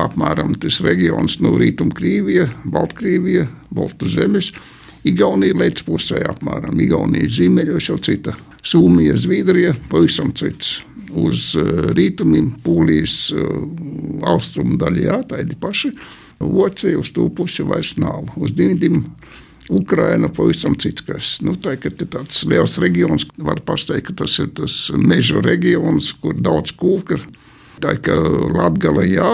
Apmēram 0.05 0.55
tas 0.61 0.81
reģions 0.85 1.39
no 1.45 1.53
Rietumkrīvija, 1.61 2.49
Baltkrievija, 2.65 3.47
Baltu 3.73 4.09
zemes, 4.09 4.53
Igaunija 5.09 5.57
līdz 5.59 5.85
pusē 5.85 6.23
apmēram. 6.31 6.81
Igaunija 6.81 7.29
ziemeļos 7.29 7.89
jau 7.91 7.99
cita. 7.99 8.37
Somija, 8.63 9.17
Zviedrija, 9.19 9.73
pavisam 9.91 10.31
cits 10.39 10.77
uz 11.13 11.57
eh, 11.59 11.93
rietumiem, 11.97 12.53
Polijas 12.65 13.33
eh, 13.35 13.49
austrumu 14.29 14.79
daļā, 14.81 15.23
tādi 15.33 15.59
paši. 15.61 15.93
Vācija 16.43 16.99
uz 17.01 17.13
to 17.15 17.29
pusi 17.35 17.65
vairs 17.67 17.95
nav. 18.01 18.31
Uz 18.37 18.55
dienvidiem 18.57 19.03
Ukraina 19.71 20.29
pavisam 20.29 20.75
cits. 20.79 21.05
Kas. 21.07 21.37
Nu, 21.45 21.55
tā 21.55 21.77
ir 21.79 21.97
tāds 22.03 22.43
liels 22.49 22.79
reģions, 22.83 23.29
var 23.39 23.63
pateikt, 23.67 24.11
ka 24.11 24.23
tas 24.25 24.39
ir 24.43 24.53
tas 24.59 24.79
meža 24.97 25.43
reģions, 25.45 26.13
kur 26.23 26.39
daudz 26.39 26.75
kūka. 26.79 27.21
Tā 27.83 27.97
kā 28.03 28.15
Latvija, 28.55 29.05
jā, 29.09 29.31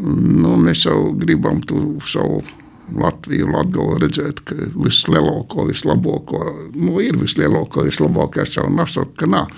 nu, 0.00 0.56
mēs 0.60 0.86
jau 0.86 1.12
gribam 1.18 1.60
to 1.66 1.80
savu 2.08 2.40
Latviju, 2.92 3.48
Latviju 3.52 3.98
redzēt, 4.00 4.42
ka 4.48 4.56
vislielāko, 4.74 5.66
vislabāko, 5.68 6.42
nu, 6.76 6.98
ir 7.04 7.18
vislielāko, 7.20 7.86
vislabākais 7.88 8.56
jau 8.58 8.68
nesaku, 8.72 9.14
ka 9.22 9.28
nav. 9.30 9.52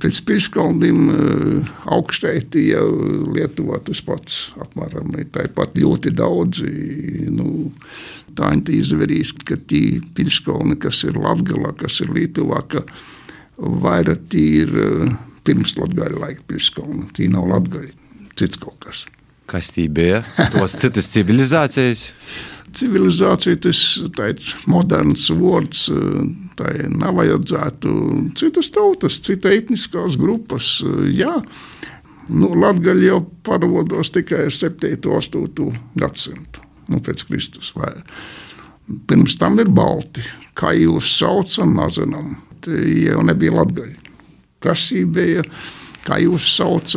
Pēc 0.00 0.18
Pirmskalniem 0.26 1.00
eh, 1.12 1.72
augstēti 1.92 2.68
jau 2.70 2.86
Lietuvā 3.34 3.78
tas 3.84 4.00
pats 4.06 4.38
apmēram 4.62 5.12
ir 5.20 5.28
tāpat 5.34 5.76
ļoti 5.78 6.14
daudzi. 6.16 6.70
Nu, 7.32 7.70
tā 8.38 8.54
ir 8.56 8.72
izvērīs, 8.78 9.34
ka 9.44 9.58
tie 9.60 10.00
Pirmskalni, 10.16 10.78
kas 10.80 11.04
ir 11.08 11.20
Latgalā, 11.20 11.74
kas 11.78 12.00
ir 12.04 12.14
Lietuvā, 12.16 12.62
ka 12.72 12.84
vairāk 13.58 14.28
tie 14.32 14.46
ir 14.64 14.72
eh, 14.86 15.12
pirms 15.44 15.76
Latgaļa 15.78 16.24
laika 16.24 16.46
Pirmskalni. 16.48 17.10
Tie 17.16 17.28
nav 17.32 17.50
Latgaļa, 17.52 17.92
cits 18.38 18.60
kaut 18.62 18.80
kas. 18.82 19.04
Kas 19.52 19.68
tī 19.74 19.88
bija? 19.92 20.22
Tos 20.54 20.78
citas 20.80 21.12
civilizācijas? 21.12 22.08
civilizācija 22.76 23.60
tas 23.66 23.80
ir 24.16 24.52
moderns 24.70 25.28
vārds. 25.34 25.86
Tā 26.58 26.72
nav 26.92 27.16
vajadzētu 27.16 27.92
citas 28.38 28.68
tautas, 28.74 29.20
citas 29.24 29.56
etniskās 29.56 30.18
grupas. 30.20 30.78
Jā, 31.12 31.38
nu, 32.32 32.52
Latvija 32.58 32.96
jau 33.06 33.22
parādās 33.46 34.12
tikai 34.12 34.46
7. 34.52 34.92
un 35.08 35.16
8. 35.18 35.70
gadsimtu 35.98 36.62
nu, 36.92 37.00
pēc 37.04 37.26
Kristus. 37.28 37.72
Vai. 37.76 37.94
Pirms 39.08 39.36
tam 39.40 39.60
ir 39.62 39.70
balti. 39.72 40.24
Kā 40.58 40.74
jūs 40.76 41.14
saucam, 41.18 41.76
nezinām. 41.78 42.36
Tie 42.62 43.08
jau 43.08 43.22
nebija 43.26 43.56
Latvija. 43.56 43.96
Kas 44.62 44.90
bija? 45.08 45.44
Kā 46.06 46.18
jūs 46.22 46.46
saucat, 46.56 46.96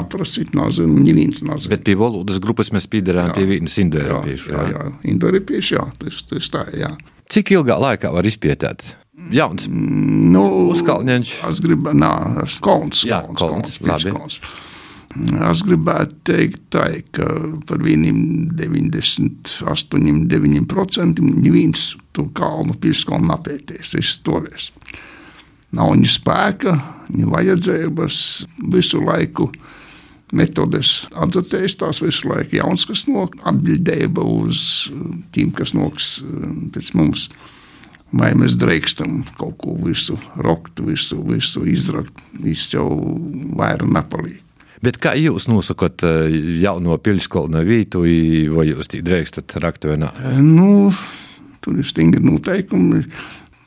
aprasīt, 0.00 0.54
nezinu, 0.56 1.00
neviens 1.06 1.42
nezinu. 1.44 1.72
Bet 1.72 1.84
pie 1.86 1.96
valodas 1.98 2.40
grupas 2.42 2.72
mēs 2.74 2.88
piedarām 2.92 3.32
pie 3.36 3.46
vienas 3.48 3.76
indoeiropiešu. 3.82 4.52
Jā, 4.52 4.68
jā, 4.70 4.84
jā. 4.84 4.92
indoeiropiešu, 5.14 5.78
jā, 5.78 5.88
tas, 6.02 6.22
tas 6.30 6.52
tā, 6.52 6.66
jā. 6.76 6.92
Cik 7.32 7.56
ilgā 7.56 7.78
laikā 7.82 8.12
var 8.14 8.28
izpētēt? 8.28 8.92
Jauns. 9.32 9.66
Nu, 9.70 10.44
Uzkalņš. 10.70 11.32
Es 11.48 11.60
gribu, 11.64 11.92
nā, 11.96 12.12
es 12.44 12.60
kolns. 12.62 13.02
Jā, 13.08 13.24
kolns, 13.34 13.78
kolns, 13.82 14.08
kolns. 14.12 14.40
Es 15.48 15.62
gribētu 15.64 16.18
teikt, 16.28 16.66
tā, 16.74 16.84
ka 17.16 17.26
par 17.68 17.80
vieniem 17.80 18.50
98, 18.52 20.26
9% 20.28 21.22
neviens 21.24 21.86
to 22.16 22.26
kalnu 22.36 22.76
pilskalnu 22.80 23.32
apēties, 23.32 23.94
es 23.96 24.12
stāvēs. 24.18 24.68
Nav 25.76 25.92
viņa 25.92 26.12
spēka, 26.12 26.76
viņa 27.10 27.32
vajadzības 27.32 28.20
visu 28.72 29.02
laiku. 29.04 29.50
Metodes 30.36 31.04
atzīstās 31.22 32.00
visu 32.02 32.26
laiku, 32.32 32.56
jauns, 32.58 32.82
kas 32.88 33.04
no 33.06 33.28
atbildība 33.46 34.24
uz 34.26 34.88
tiem, 35.34 35.52
kas 35.54 35.70
noks 35.76 36.16
pēc 36.74 36.90
mums. 36.98 37.28
Vai 38.16 38.32
mēs 38.38 38.56
drīkstam 38.58 39.20
kaut 39.38 39.56
ko 39.62 39.76
visu 39.82 40.16
rokt, 40.42 40.80
visu, 40.86 41.20
visu 41.26 41.62
izrakt, 41.70 42.18
viss 42.42 42.74
jau 42.74 42.88
vairāk 43.58 43.90
nepalīdz. 43.98 44.42
Bet 44.84 44.98
kā 45.02 45.14
jūs 45.18 45.48
nosakāt 45.48 46.04
jauno 46.60 46.98
pilskolnu 47.02 47.62
vietu, 47.66 48.04
vai 48.54 48.66
jūs 48.68 48.90
drīkstat 48.92 49.56
rakt 49.62 49.86
vai 49.88 49.96
nē? 50.02 50.10
Nu, 50.44 50.90
tur 51.64 51.80
ir 51.80 51.88
stingri 51.88 52.22
noteikumi. 52.22 53.02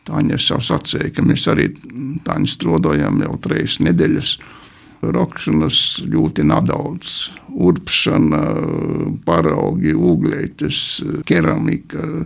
Tāņa 0.10 0.40
jau 0.42 0.62
sacīja, 0.66 1.12
ka 1.14 1.26
mēs 1.26 1.46
arī 1.52 1.68
tāņu 2.26 2.50
strādājam 2.50 3.22
jau 3.26 3.36
trīs 3.46 3.78
nedēļas. 3.86 4.38
Rokšanas 5.00 5.78
ļoti 6.12 6.44
nedaudz, 6.50 7.12
urpšana, 7.56 8.40
paraugi, 9.24 9.94
ugļietis, 9.96 10.80
keramika. 11.30 12.26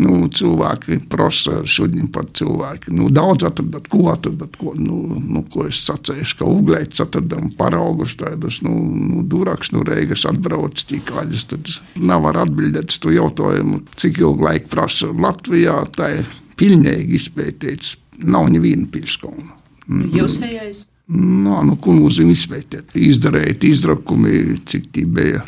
Nu, 0.00 0.28
cilvēki 0.32 1.00
prasa 1.10 1.64
šodien 1.68 2.06
par 2.14 2.28
cilvēku. 2.36 2.92
Nu, 2.94 3.08
daudz 3.12 3.44
atradat, 3.48 3.88
ko 3.90 4.04
atradat, 4.12 4.54
ko, 4.56 4.70
nu, 4.78 5.18
nu, 5.18 5.42
ko 5.50 5.66
es 5.68 5.80
sacēju, 5.88 6.28
ka 6.38 6.46
uglēts 6.48 7.02
atradam 7.02 7.50
paraugus 7.58 8.14
tādus, 8.20 8.60
nu, 8.64 8.76
nu 8.86 9.24
duraks, 9.26 9.74
nu, 9.74 9.82
reigas 9.84 10.24
atbrauc 10.30 10.86
tīkāļas, 10.88 11.48
tad 11.50 11.72
nav 11.98 12.22
var 12.28 12.38
atbildēt 12.46 12.96
to 13.02 13.12
jautājumu, 13.12 13.82
cik 13.98 14.22
ilgu 14.22 14.46
laiku 14.46 14.72
prasa 14.72 15.10
Latvijā, 15.10 15.82
tā 15.98 16.14
ir 16.22 16.32
pilnīgi 16.60 17.16
izpētīts. 17.18 17.96
Nav 18.20 18.50
neviena 18.52 18.84
pilskalna. 18.92 19.56
Jūsējais? 19.88 20.84
Nā, 21.10 21.62
nu, 21.66 21.74
ko 21.80 21.94
nozīmē 21.96 22.36
izpētīt? 22.36 22.92
Izdarīt 23.00 23.64
izdrakumi, 23.66 24.60
cik 24.68 24.90
tie 24.94 25.06
bija. 25.08 25.42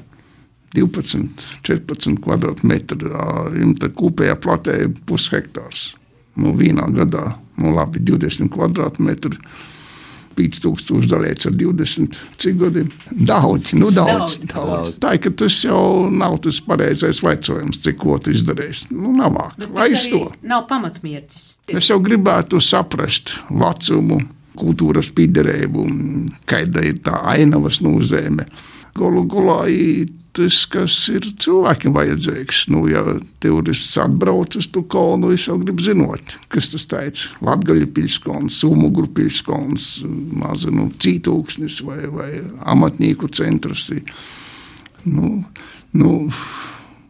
12, 0.73 1.43
14 1.69 2.17
kvadrātmetri. 2.25 3.11
Viņa 3.53 3.91
kopējā 3.99 4.39
platē 4.41 4.79
pushektārs. 5.07 5.93
nu, 6.41 6.55
vienā 6.57 6.87
gadā, 6.97 7.37
nu, 7.61 7.75
labi, 7.77 8.01
20 8.01 8.49
kvadrātmetru. 8.53 9.37
5000 10.37 11.09
dalīts 11.11 11.49
ar 11.49 11.57
20 11.59 12.19
cik 12.43 12.59
gadiem. 12.61 12.91
Daudz, 13.11 13.73
nu 13.79 13.91
daudz. 13.95 14.39
daudz. 14.45 14.53
daudz. 14.53 14.93
Tā 15.03 15.15
ir, 15.19 15.33
tas 15.39 15.59
jau 15.65 16.09
nav 16.11 16.39
tas 16.45 16.61
pareizais 16.67 17.23
vecojums, 17.25 17.81
cik 17.85 17.99
ko 18.03 18.19
tu 18.23 18.35
izdarīsi. 18.35 18.91
Nu, 18.95 19.15
nav 19.17 19.39
es 19.87 20.09
to? 20.13 20.25
Nav 20.47 20.67
pamatmērķis. 20.71 21.49
Es 21.73 21.91
jau 21.91 21.99
gribētu 22.05 22.61
saprast 22.63 23.37
vecumu, 23.51 24.21
kultūras 24.59 25.13
piederību, 25.17 25.87
kāda 26.49 26.85
ir 26.85 27.01
tā 27.05 27.23
ainavas 27.35 27.81
nozīme. 27.85 28.49
Galu 28.97 29.25
galā 29.31 29.63
tas, 30.37 30.63
kas 30.71 30.95
ir 31.13 31.27
cilvēkiem 31.43 31.95
vajadzīgs. 31.97 32.65
Nu, 32.73 32.85
ja 32.91 33.03
turists 33.43 33.99
atbrauc 34.01 34.57
uz 34.59 34.69
to 34.73 34.85
kolonu, 34.91 35.33
es 35.35 35.47
jau 35.49 35.59
gribu 35.61 35.85
zināt, 35.85 36.37
kas 36.53 36.73
tas 36.73 36.87
tāds- 36.89 37.29
Latvijas 37.47 37.93
pilskons, 37.95 38.59
Sumugru 38.63 39.07
pilskons, 39.07 40.05
maza 40.33 40.71
nu, 40.71 40.91
cītūksnis 40.91 41.83
vai, 41.85 42.07
vai 42.07 42.31
amatnieku 42.61 43.29
centrs. 43.29 43.91
Nu, 45.05 45.45
nu, 45.93 46.31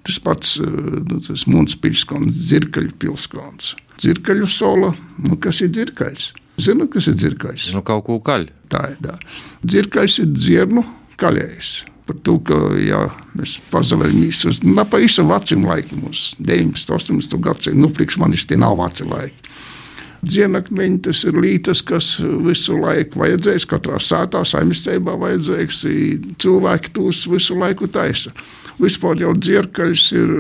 tas 0.03 0.19
pats 0.19 0.59
nu, 0.59 1.19
tas 1.21 1.47
Muns 1.47 1.77
pilskons, 1.77 2.35
Zirkaļu 2.35 2.93
pilskons. 2.99 3.77
Zirkaļu 4.03 4.49
sola, 4.49 4.95
nu, 5.19 5.37
kas 5.37 5.61
ir 5.61 5.71
dzirkaļs? 5.71 6.33
Zinu, 6.59 6.89
kas 6.89 7.07
ir 7.07 7.15
dzirkaļs? 7.15 7.73
Nu, 7.75 7.83
kaut 7.83 8.05
ko 8.05 8.19
kaļ. 8.21 8.49
Tā 8.69 8.91
ir 8.91 8.99
tā. 9.05 9.15
Dzirkaļs 9.63 10.19
ir 10.25 10.33
dzirnu 10.33 10.85
kaļējs 11.21 11.92
par 12.13 12.21
to, 12.27 12.37
ka 12.45 12.59
jā, 12.77 13.07
mēs 13.39 13.57
pazaudējām 13.73 14.51
uz 14.51 14.61
nu, 14.67 14.77
pavisam 14.89 15.31
veciem 15.33 15.65
laikiem, 15.69 16.05
uz 16.11 16.33
19, 16.39 16.93
18 16.99 17.41
gadsimtu. 17.41 17.81
Nu, 17.81 17.91
priekš 17.93 18.19
manis 18.21 18.45
tie 18.49 18.61
nav 18.61 18.77
veci 18.81 19.09
laiki. 19.09 19.51
Dzienakmeņi 20.23 21.01
tas 21.03 21.25
ir 21.27 21.39
lītas, 21.43 21.81
kas 21.83 22.13
visu 22.21 22.77
laiku 22.79 23.25
vajadzēs, 23.25 23.65
katrā 23.67 23.99
sētā, 23.99 24.45
saimniecībā 24.47 25.17
vajadzēs, 25.19 25.81
cilvēki 26.39 26.93
tos 26.95 27.25
visu 27.31 27.57
laiku 27.59 27.89
taisa. 27.91 28.31
Vispār 28.79 29.19
jau 29.21 29.33
dzirkaļs 29.35 30.05
ir 30.15 30.31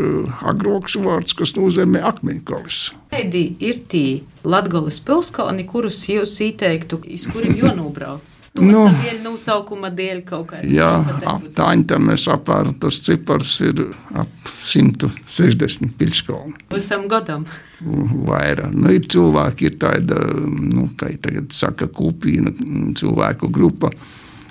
agroks 0.52 0.95
vārds, 1.02 1.35
kas 1.38 1.57
nozīmē 1.59 2.05
akmeņkalis. 2.12 2.85
Kādi 3.11 3.43
ir 3.59 3.83
tie 3.91 4.23
Latvijas 4.43 4.99
pilsēni, 5.07 5.65
kurus 5.71 6.01
jūs 6.11 6.33
ieteiktu, 6.43 6.99
iz 7.15 7.29
kuriem 7.31 7.55
jānobrauc? 7.61 8.31
Nu, 8.53 8.83
dēļ, 8.85 9.23
nosaukuma 9.25 9.89
dēļ 9.97 10.19
kaut 10.29 10.51
kādā 10.51 10.67
veidā. 10.67 10.75
Jā, 10.77 11.29
ap 11.31 11.47
tāņa 11.57 11.97
mēs 12.05 12.27
apmēram 12.29 12.75
tas 12.83 12.99
cipars 13.01 13.55
ir 13.65 13.79
ap 14.19 14.51
160 14.69 15.95
pilsēni. 15.97 16.53
Visam 16.75 17.07
gadam. 17.09 17.47
Vairāk. 17.81 18.75
Nu, 18.77 18.91
ir 18.93 19.09
cilvēki, 19.09 19.71
ir 19.71 19.79
tāda, 19.81 20.19
nu, 20.45 20.91
kā 21.01 21.09
tagad 21.23 21.55
saka, 21.57 21.89
kupīna 21.89 22.53
cilvēku 22.99 23.49
grupa 23.55 23.89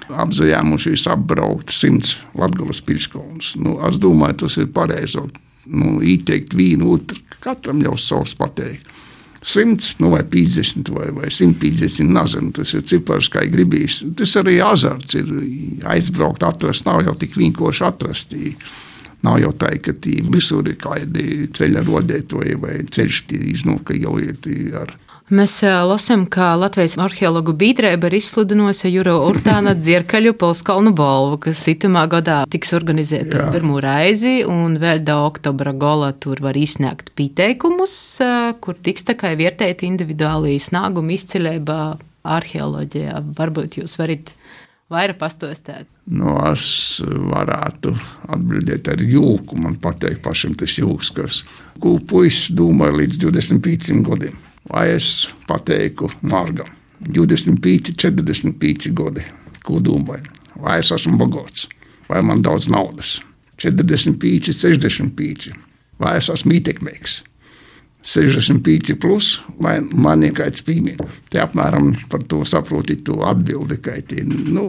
apzinājušies 0.10 1.06
apbraukt 1.14 1.72
simts 1.76 2.18
Latvijas 2.38 2.82
pilsēnas. 2.88 3.54
Nu, 3.62 3.78
es 3.88 4.02
domāju, 4.02 4.42
tas 4.46 4.58
ir 4.58 4.72
pareizi. 4.74 5.22
Nu, 5.72 6.00
ieteikt 6.02 6.56
vienu 6.58 6.96
otru, 6.96 7.22
katram 7.44 7.84
jau 7.86 7.94
savs 8.02 8.34
pateikt. 8.40 8.90
100 9.42 9.96
nu, 10.00 10.10
vai 10.10 10.24
50 10.24 10.90
vai, 10.94 11.10
vai 11.12 11.30
150. 11.30 12.06
Nezinu, 12.06 12.52
tas 12.54 12.76
ir 12.78 12.86
cipars, 12.86 13.30
kā 13.34 13.42
gribīs. 13.50 14.04
Tas 14.18 14.36
arī 14.38 14.60
azarts 14.62 15.18
ir 15.18 15.32
aizbraukt, 15.90 16.46
atrast. 16.46 16.86
Nav 16.86 17.02
jau 17.08 17.16
tik 17.18 17.34
vienkārši 17.40 17.86
atrast. 17.88 18.36
Nav 19.26 19.40
jau 19.42 19.52
tā, 19.58 19.74
ka 19.82 19.94
visur 20.34 20.70
ir 20.70 20.78
kādi 20.82 21.48
ceļa 21.54 21.84
rodētoji 21.86 22.58
vai 22.62 22.80
ceļš 22.86 23.24
iznūka 23.40 23.98
jau 23.98 24.18
iet 24.22 24.50
ar 24.78 24.94
Mēs 25.32 25.62
lasām, 25.64 26.26
ka 26.28 26.58
Latvijas 26.60 26.98
arheologu 27.00 27.54
biedrība 27.56 28.10
ir 28.10 28.18
izsludinājusi 28.18 28.90
Juro 28.92 29.14
Urtāna 29.30 29.72
dzirkaļu 29.80 30.34
Polskalnu 30.36 30.92
balvu, 30.92 31.38
kas 31.46 31.62
itamā 31.72 32.02
gadā 32.12 32.42
tiks 32.52 32.74
organizēta 32.76 33.46
pirmo 33.54 33.78
reizi, 33.80 34.42
un 34.44 34.76
vēl 34.82 35.06
da 35.08 35.22
oktobra 35.24 35.72
gola 35.72 36.10
tur 36.12 36.42
var 36.44 36.60
izsniegt 36.60 37.14
pieteikumus, 37.16 37.96
kur 38.60 38.76
tiks 38.84 39.08
tā 39.08 39.16
kā 39.16 39.32
vērtēt 39.40 39.86
individuāli 39.88 40.58
snāgumu 40.60 41.16
izcilība 41.16 41.80
arheoloģijā. 42.28 43.24
Varbūt 43.40 43.80
jūs 43.80 43.96
varat 44.04 44.36
vairāk 44.92 45.24
pastostēt. 45.24 45.88
Nu, 46.12 46.36
es 46.52 47.00
varētu 47.08 47.96
atbildēt 48.36 48.92
ar 48.92 49.00
jūku. 49.00 49.64
Man 49.64 49.80
patīk 49.80 50.20
pašam 50.28 50.60
tas 50.60 50.76
jūks, 50.76 51.16
kas 51.16 51.44
ko 51.80 52.02
puisis 52.04 52.52
domāja 52.52 53.00
līdz 53.00 53.30
25 53.30 54.02
gadiem. 54.12 54.36
Vai 54.72 54.92
es 54.96 55.30
pateiktu 55.50 56.08
Mārgam, 56.24 56.70
25, 57.08 57.96
45 58.00 58.94
gadi, 58.96 59.26
ko 59.68 59.82
domāju, 59.84 60.32
vai 60.62 60.80
es 60.80 60.94
esmu 60.96 61.18
bagāts, 61.20 61.68
vai 62.08 62.22
man 62.24 62.44
daudz 62.46 62.70
naudas, 62.72 63.18
45, 63.62 64.54
65, 64.56 65.52
vai 66.00 66.16
es 66.22 66.32
esmu 66.32 66.56
ietekmīgs. 66.58 67.22
65, 68.02 68.96
plus, 68.96 69.36
vai 69.62 69.76
man 69.82 70.24
ir 70.26 70.34
kāds 70.34 70.64
pīmīns. 70.66 71.20
Te 71.30 71.42
apmēram 71.42 71.92
par 72.10 72.24
to 72.26 72.42
saprotiet, 72.48 73.04
to 73.06 73.20
atbildi. 73.30 73.78
Tī, 74.10 74.24
nu, 74.26 74.66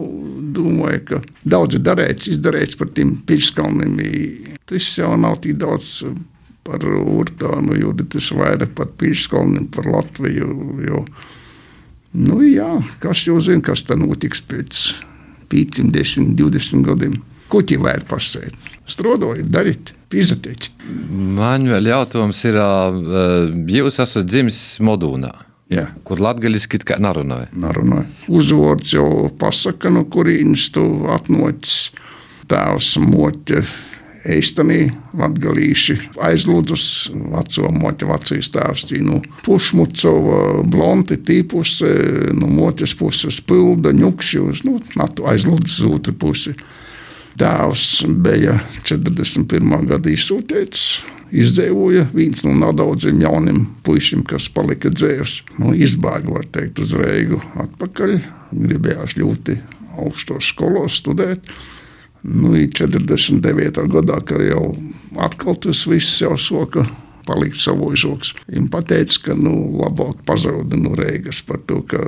domāju, 0.53 0.99
ka 1.07 1.21
daudz 1.55 1.79
ir 1.79 1.85
darīts, 1.87 2.29
izdarīts 2.35 2.77
par 2.77 2.91
tiem 2.93 3.15
piškalniem. 3.25 3.97
Tas 4.69 4.91
jau 4.99 5.15
nav 5.17 5.39
tik 5.41 5.57
daudz 5.63 6.03
par 6.63 6.83
Urtānu, 6.87 7.75
Juditas 7.79 8.31
vairāk 8.35 8.73
par 8.77 8.91
Pīškalni, 8.99 9.67
par 9.73 9.89
Latviju. 9.89 10.49
Jo, 10.87 11.03
nu, 12.19 12.39
jā, 12.47 12.71
kas 13.03 13.25
jau 13.27 13.39
zina, 13.43 13.63
kas 13.65 13.85
tā 13.87 13.97
notiks 13.99 14.43
pēc 14.47 14.81
5, 15.53 15.83
10, 15.93 16.33
20 16.39 16.89
gadiem. 16.89 17.21
Tie 17.53 17.75
vajag 17.77 18.07
pasēt? 18.09 18.63
Strādājot, 18.89 19.45
darīt, 19.53 19.91
izdarīt. 20.09 20.71
Man 21.13 21.67
vēl 21.69 21.91
jautājums 21.91 22.39
ir, 22.49 22.57
jūs 23.69 23.99
esat 24.01 24.25
dzimis 24.25 24.57
Modūnā. 24.81 25.29
Jā. 25.69 25.85
Kur 26.05 26.21
latviešu 26.21 26.81
kā 26.81 26.97
narunāja? 27.01 27.51
Narunāja. 27.53 28.07
Uzvārds 28.33 28.95
jau 28.95 29.29
pasaka, 29.37 29.91
no 29.93 30.01
kurienes 30.09 30.65
tu 30.73 30.83
atnācis. 31.13 31.93
Tēvs 32.49 32.95
moķa 32.99 33.61
Eistanī 34.23 34.85
latgalīši 35.19 35.97
aizlūdzas 36.23 36.83
veco 37.11 37.71
motivācijas 37.75 38.49
tēvs 38.53 38.85
Tīnu 38.87 39.19
Pušmucova, 39.43 40.63
blonti 40.63 41.17
tīpus, 41.19 41.81
no 42.37 42.47
moties 42.47 42.95
puses 42.99 43.41
pilda, 43.43 43.91
ņukšķi, 43.91 44.45
nu, 44.69 44.77
natu 44.99 45.27
aizlūdzas 45.27 45.81
otru 45.89 46.15
pusi. 46.15 46.55
Tēvs 47.39 48.05
bija 48.23 48.59
41. 48.85 49.87
gada 49.89 50.11
izsūtīts, 50.13 50.85
izdzīvoja 51.33 52.05
viens 52.13 52.45
no 52.45 52.53
nedaudziem 52.55 53.23
jauniem 53.25 53.63
puišiem, 53.83 54.23
kas 54.29 54.47
palika 54.53 54.91
dzīves. 54.93 55.39
Nu, 55.57 55.73
izbēga, 55.73 56.29
var 56.29 56.47
teikt, 56.53 56.79
uz 56.83 56.93
Reigu 56.95 57.41
atpakaļ. 57.65 58.19
Gribējās 58.53 59.17
ļoti 59.17 59.57
augstos 59.97 60.53
skolos 60.53 61.01
studēt. 61.01 61.49
Nu, 62.23 62.53
49. 62.55 63.83
gadā, 63.91 64.19
kad 64.23 64.43
jau 64.45 64.71
atkal 65.19 65.57
tas 65.59 65.83
viss 65.89 66.21
jau 66.23 66.37
soka 66.39 66.85
palikt 67.27 67.59
savojžoks. 67.59 68.33
Viņa 68.47 68.69
pateica, 68.71 69.19
ka 69.27 69.35
nu, 69.39 69.53
labāk 69.79 70.23
pazauda 70.27 70.79
no 70.79 70.95
Rīgas 70.97 71.41
par 71.47 71.59
to, 71.67 71.81
ka, 71.87 71.99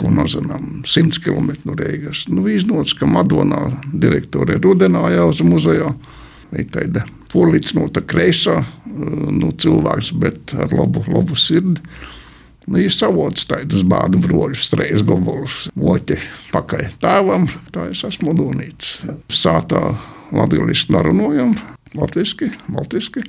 ko 0.00 0.12
nozinām, 0.12 0.80
100 0.88 1.20
km 1.24 1.52
no 1.68 1.76
Rīgas. 1.76 2.26
Nu, 2.32 2.46
iznāca, 2.48 3.02
ka 3.02 3.10
Madonā 3.10 3.62
direktore 3.92 4.60
rudenāja 4.60 5.26
uz 5.28 5.42
muzejā. 5.44 5.92
Viņa 6.50 6.70
tāda 6.74 7.04
policināta 7.30 8.02
kreisā 8.02 8.58
nu, 8.90 9.52
cilvēks, 9.52 10.14
bet 10.18 10.56
ar 10.58 10.72
labu, 10.74 11.04
labu 11.12 11.36
sirdi. 11.38 11.78
Nu, 12.70 12.78
ir 12.78 12.92
savots 12.94 13.48
tādus 13.50 13.82
bādu 13.82 14.20
broļus, 14.22 14.68
reizes 14.78 15.02
gobolus, 15.06 15.64
oķi 15.74 16.20
pakaļ 16.52 16.92
tēvam, 17.02 17.48
tā 17.74 17.88
es 17.90 18.04
esmu 18.06 18.34
donīts. 18.38 19.00
Sātā 19.26 19.82
latgaliski 20.30 20.94
narunojam, 20.94 21.56
latviski, 21.98 22.52
baltiski, 22.70 23.24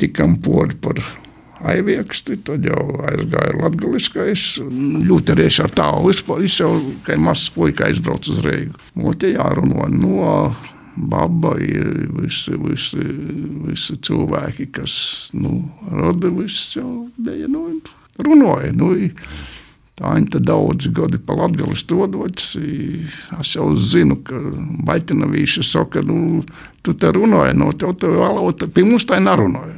tikam 0.00 0.38
podi 0.40 0.78
par 0.80 1.02
aivieksti, 1.68 2.38
tad 2.46 2.64
jau 2.64 2.80
aizgāja 3.10 3.58
latgaliskais. 3.58 4.46
Ļoti 5.04 5.36
arī 5.36 5.50
ar 5.66 5.76
tālu 5.82 6.08
vispār, 6.08 6.46
es 6.48 6.56
jau, 6.62 6.72
kā 7.04 7.18
mazs 7.20 7.52
puika 7.52 7.90
aizbraucu 7.90 8.32
uz 8.32 8.40
Reigu. 8.46 8.80
Oķi 8.96 9.34
jāruno 9.34 9.84
no 9.92 10.32
baba 10.98 11.54
ir 11.62 12.08
visi, 12.16 12.56
visi, 12.58 13.04
visi 13.68 14.00
cilvēki, 14.02 14.70
kas, 14.80 14.94
nu, 15.36 15.60
rada 15.92 16.32
viss 16.34 16.72
jau 16.78 17.08
bija, 17.20 17.50
nu, 17.52 17.68
runāja. 18.24 18.72
Nu, 18.76 18.94
Tā 19.98 20.12
ir 20.14 20.44
daudz 20.46 20.86
gadi 20.94 21.18
pa 21.18 21.34
latgali 21.34 21.74
stodot. 21.74 22.38
Es 22.38 23.54
jau 23.56 23.72
zinu, 23.74 24.20
ka 24.22 24.38
Baitinavīša 24.86 25.64
saka, 25.66 26.04
nu, 26.06 26.44
tu 26.86 26.94
te 26.94 27.10
runāji, 27.14 27.56
no 27.58 27.72
tev 27.74 27.96
te 27.98 28.10
valota, 28.12 28.70
pie 28.70 28.86
mums 28.86 29.08
tā 29.08 29.18
nerunāja. 29.18 29.74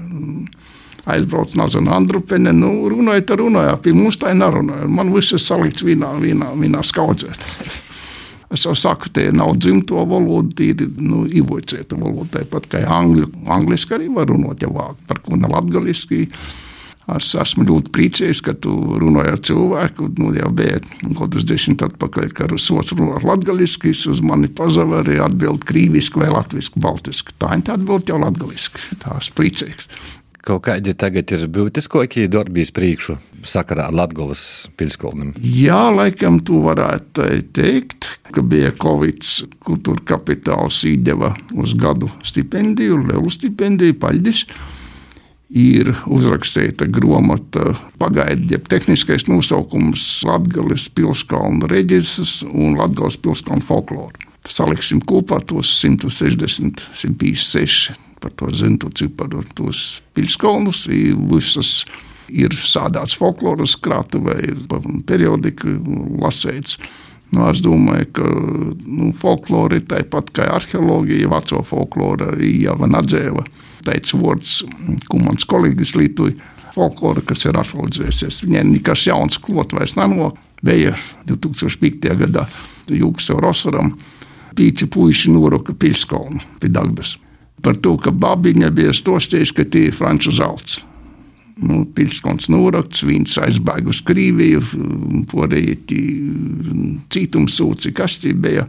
aizbraucu, 1.10 1.56
nezinu, 1.56 1.90
Andrupene, 1.96 2.52
nu, 2.52 2.84
runāja, 2.92 3.24
tā 3.30 3.38
runāja, 3.40 3.78
pie 3.80 3.94
mums 3.96 4.20
tā 4.20 4.34
nerunāja. 4.36 4.86
Man 4.86 5.14
viss 5.14 5.32
ir 5.32 5.40
salikts 5.40 5.82
vienā, 5.82 6.12
vienā, 6.20 6.52
vienā 6.54 6.84
skaudzēt. 6.84 7.46
Es 8.50 8.64
jau 8.66 8.72
saku, 8.74 9.06
te 9.14 9.28
nav 9.30 9.52
dzimto 9.62 10.02
valoda, 10.10 10.50
tīri 10.58 10.88
nu, 10.98 11.20
ivocēta 11.22 11.94
valoda, 11.94 12.40
tāpat 12.40 12.64
kā 12.72 12.80
angļu. 12.82 13.28
Angliski 13.46 13.94
arī 13.94 14.08
var 14.10 14.26
runāt, 14.26 14.64
ja 14.64 14.70
vāk, 14.74 14.96
par 15.06 15.20
ko 15.22 15.38
nav 15.38 15.54
latgaliski. 15.54 16.24
Es 17.16 17.32
esmu 17.38 17.66
ļoti 17.68 17.92
priecīgs, 17.94 18.42
ka 18.44 18.54
tu 18.54 18.74
runāji 19.00 19.32
ar 19.32 19.42
cilvēku. 19.50 20.10
Nu, 20.18 20.30
jau 20.36 20.50
bija 20.54 20.78
kas 21.18 21.48
desmit 21.48 21.82
atpakaļ, 21.86 22.30
kad 22.36 22.54
sots 22.60 22.94
runāt 22.96 23.26
latgaliski, 23.26 23.94
uz 24.10 24.22
mani 24.24 24.50
pazavari 24.52 25.20
atbild 25.22 25.66
krīviski 25.68 26.22
vai 26.22 26.30
latviski, 26.34 26.82
baltiski. 26.82 27.36
Tā 27.40 27.56
ir 27.58 27.74
atbild 27.74 28.10
jau 28.10 28.20
latgaliski. 28.22 28.90
Tās 29.02 29.32
priecīgs. 29.34 29.90
Kaut 30.40 30.62
kādi 30.64 30.94
tagad 30.96 31.28
ir 31.36 31.42
būtiskākie 31.52 32.24
darbības 32.32 32.70
priekšu 32.72 33.18
sakarā 33.44 33.90
ar 33.90 33.96
Latvijas 33.96 34.42
pilskolniem? 34.80 35.34
Jā, 35.36 35.82
laikam 35.92 36.38
tu 36.40 36.62
varētu 36.64 37.26
teikt, 37.52 38.08
ka 38.32 38.40
bija 38.40 38.72
Covid, 38.80 39.20
kultūra 39.60 40.00
kapitāls 40.14 40.80
īdeva 40.88 41.34
uz 41.60 41.76
gadu 41.76 42.08
stipendiju, 42.24 43.02
lielu 43.10 43.32
stipendiju, 43.36 43.98
paļģis 44.00 44.46
ir 45.50 45.90
uzrakstīta 46.06 46.86
grāmata, 46.90 47.74
pagaidu, 47.98 48.54
jeb 48.54 48.68
tehniskais 48.70 49.26
nosaukums 49.26 50.22
Latvijas 50.28 50.86
pilskalnu 50.94 51.70
reģistrs 51.70 52.40
un 52.46 52.78
Latvijas 52.78 53.18
pilskalnu 53.20 53.66
folkloru. 53.66 54.28
Saliksim 54.46 55.02
kopā 55.04 55.40
tos 55.44 55.72
160, 55.82 56.86
156 56.94 57.98
par 58.20 58.32
to 58.36 58.50
zinu, 58.52 58.90
ciparu, 58.94 59.42
tos 59.56 60.00
pilskalnus, 60.14 60.86
visas 61.32 61.84
ir 62.30 62.54
sādāts 62.54 63.16
folkloras 63.18 63.74
krātuvē, 63.80 64.36
ir 64.44 64.60
periodika 65.08 65.68
lasēts. 66.20 66.78
Nu, 67.30 67.46
es 67.46 67.62
domāju, 67.62 68.08
ka 68.18 68.26
nu, 68.26 69.10
folklore 69.16 69.78
ir 69.78 69.86
tāpat 69.90 70.32
kā 70.34 70.48
arheoloģija, 70.50 71.30
veco 71.30 71.62
folklora, 71.66 72.32
jau 72.42 72.76
nadzēva 72.90 73.44
teica 73.86 74.20
vārds, 74.20 74.60
ko 75.08 75.20
mans 75.22 75.46
kolēģis 75.48 75.96
lietoja. 75.98 76.36
Folklora, 76.70 77.22
kas 77.26 77.42
ir 77.48 77.58
atšķirījusies, 77.58 78.44
viņai 78.46 78.62
nekas 78.68 79.02
jauns 79.08 79.40
klot 79.42 79.74
vairs 79.74 79.96
nav. 79.98 80.36
Bija 80.62 80.92
2005. 81.26 82.12
gadā 82.20 82.44
Jūkas 82.90 83.30
Rosaram 83.40 83.94
pīci 84.56 84.86
puiši 84.90 85.32
noruka 85.34 85.74
pilskalnu 85.74 86.40
pie 86.60 86.70
Dagdas. 86.70 87.16
Par 87.60 87.76
to, 87.76 87.96
ka 88.00 88.12
babiņa 88.12 88.70
bija 88.72 88.92
stostījis, 88.96 89.52
ka 89.56 89.66
tie 89.68 89.88
ir 89.90 89.96
franču 89.96 90.32
zelts. 90.32 90.80
Nu, 91.60 91.82
Pilsons 91.92 92.48
norakts, 92.48 93.02
viņš 93.04 93.36
aizbēga 93.44 93.90
uz 93.92 94.00
Krīviju, 94.06 94.62
porēji 95.28 95.74
cītumsūci, 97.12 97.92
kas 97.96 98.16
tie 98.22 98.32
bija. 98.32 98.64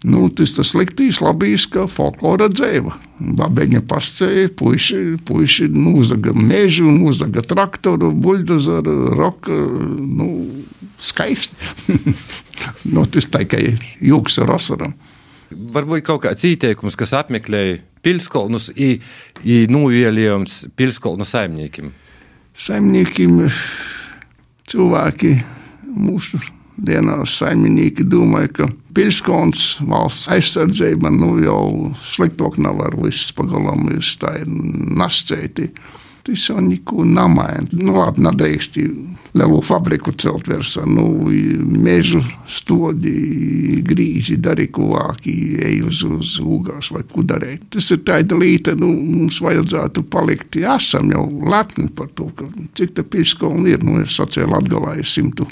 Nu, 0.00 0.30
tas 0.32 0.54
tas 0.56 0.70
sliktīs, 0.72 1.18
labīs, 1.20 1.66
ka 1.68 1.84
folklora 1.90 2.46
dzēva. 2.48 2.94
Babeņa 3.36 3.82
pascēja, 3.88 4.48
puiši, 4.56 5.00
puiši 5.28 5.66
nozaga 5.74 6.32
mežu, 6.32 6.88
nozaga 6.88 7.42
traktoru, 7.44 8.08
buldozeru, 8.16 9.10
roka, 9.12 9.52
nu, 9.52 10.30
skaisti. 11.04 11.52
nu, 12.94 13.04
tas 13.04 13.28
tikai 13.28 13.74
jūks 14.00 14.40
ar 14.40 14.54
asaram. 14.56 14.94
Varbūt 15.74 16.06
kaut 16.06 16.22
kāds 16.24 16.46
ieteikums, 16.48 16.96
kas 16.96 17.12
apmeklēja 17.18 17.82
pilskolnus, 18.00 18.70
ir 18.80 19.68
nuvielījums 19.68 20.62
pilskolnu 20.80 21.26
saimniekiem. 21.28 21.92
Saimniekiem 22.56 23.36
cilvēki 24.70 25.34
mūsu 25.92 26.40
dienās 26.86 27.38
saimnieki 27.40 28.06
domāja, 28.08 28.50
ka 28.60 28.68
pilskons 28.96 29.80
valsts 29.86 30.28
aizsardzība 30.32 31.12
nu 31.14 31.36
jau 31.44 31.62
sliktāk 32.10 32.58
nav 32.62 32.82
ar 32.88 32.98
visu 33.00 33.34
pagalām, 33.38 33.88
tā 34.20 34.36
ir 34.42 34.50
nascēti. 34.50 35.70
Tas 36.20 36.42
jau 36.50 36.60
neko 36.60 37.04
namaina. 37.08 37.64
Nu, 37.72 37.94
labi, 37.96 38.20
nedrīkst 38.26 38.76
lielu 39.32 39.60
fabriku 39.64 40.12
celt 40.20 40.50
virsā. 40.50 40.84
Nu, 40.84 41.06
mežu 41.80 42.20
stodi, 42.44 43.80
grīži, 43.86 44.36
darīja 44.42 44.74
kuvāki, 44.76 45.34
ej 45.64 45.80
uz, 45.88 46.02
uz 46.04 46.34
ugās 46.44 46.90
vai 46.92 47.06
ko 47.08 47.24
darīt. 47.24 47.70
Tas 47.72 47.88
ir 47.94 48.02
tāda 48.04 48.36
lieta, 48.36 48.76
nu, 48.78 48.90
mums 48.92 49.40
vajadzētu 49.40 50.04
palikt. 50.12 50.60
Esam 50.60 51.08
jau 51.14 51.24
lepni 51.50 51.88
par 51.88 52.12
to, 52.12 52.28
ka 52.36 52.50
cik 52.76 52.94
tā 52.98 53.06
pilskolni 53.06 53.72
ir. 53.72 53.86
Nu, 53.86 54.02
es 54.04 54.20
sacēju 54.20 54.52
Latgalā 54.52 54.98
ir 55.00 55.08
simtu. 55.08 55.48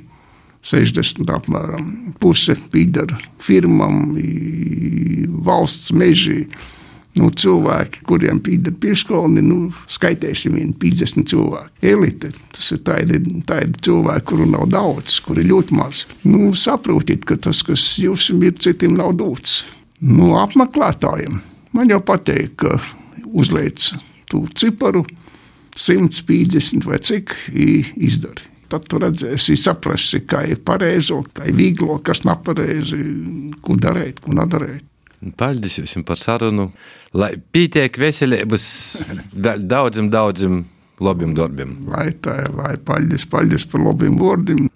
60 0.66 1.30
apmēram. 1.32 2.14
Puse 2.20 2.56
pieder 2.72 3.12
firmām, 3.42 4.16
valsts 5.46 5.92
mežī. 5.96 6.46
Nu, 7.18 7.32
cilvēki, 7.34 8.04
kuriem 8.06 8.38
pieder 8.44 8.74
pieskolni, 8.78 9.42
nu, 9.42 9.72
skaitēsim 9.90 10.54
vien 10.54 10.70
50 10.78 11.26
cilvēku. 11.26 11.72
Elite, 11.82 12.30
tas 12.54 12.68
ir 12.76 12.82
tādi, 12.86 13.18
tādi 13.48 13.80
cilvēki, 13.88 14.26
kuru 14.28 14.46
nav 14.46 14.68
daudz, 14.70 15.16
kuri 15.24 15.42
ir 15.42 15.50
ļoti 15.50 15.74
maz. 15.74 16.04
Nu, 16.22 16.52
saprotiet, 16.54 17.24
ka 17.26 17.34
tas, 17.48 17.64
kas 17.66 17.88
jums 17.98 18.28
ir, 18.30 18.54
citiem 18.62 18.94
nav 19.00 19.16
dots. 19.18 19.64
Nu, 19.98 20.36
apmeklētājiem 20.38 21.40
man 21.74 21.90
jau 21.90 21.98
pateikt, 22.04 22.60
ka 22.62 22.78
uzliec 23.34 23.90
to 24.30 24.44
ciparu 24.54 25.02
150 25.78 26.86
vai 26.86 26.98
cik 27.02 27.34
izdara. 27.50 28.46
Tad 28.68 28.84
tu 28.84 29.00
redzēsi, 29.00 29.56
saprasi, 29.56 30.22
kā 30.28 30.42
ir 30.44 30.60
pareizi, 30.64 31.16
kā 31.32 31.46
ir 31.48 31.56
viegli, 31.56 31.88
kas 32.04 32.24
nav 32.28 32.42
pareizi, 32.44 33.00
ko 33.64 33.78
darīt, 33.80 34.20
ko 34.24 34.36
nedarīt. 34.36 34.84
Paldies 35.38 35.80
jums 35.80 36.04
par 36.06 36.20
sarunu. 36.20 36.68
Lai 37.16 37.32
pietiek 37.52 37.96
veselības 37.98 38.66
daudziem, 39.34 40.10
daudziem 40.12 40.60
labiem 41.00 41.32
darbiem. 41.36 41.74
Lai 41.88 42.10
tā 42.22 42.36
ir, 42.44 42.52
lai 42.58 42.74
paldies, 42.76 43.24
paldies 43.30 43.66
par 43.70 43.82
labiem 43.86 44.18
vārdiem. 44.20 44.60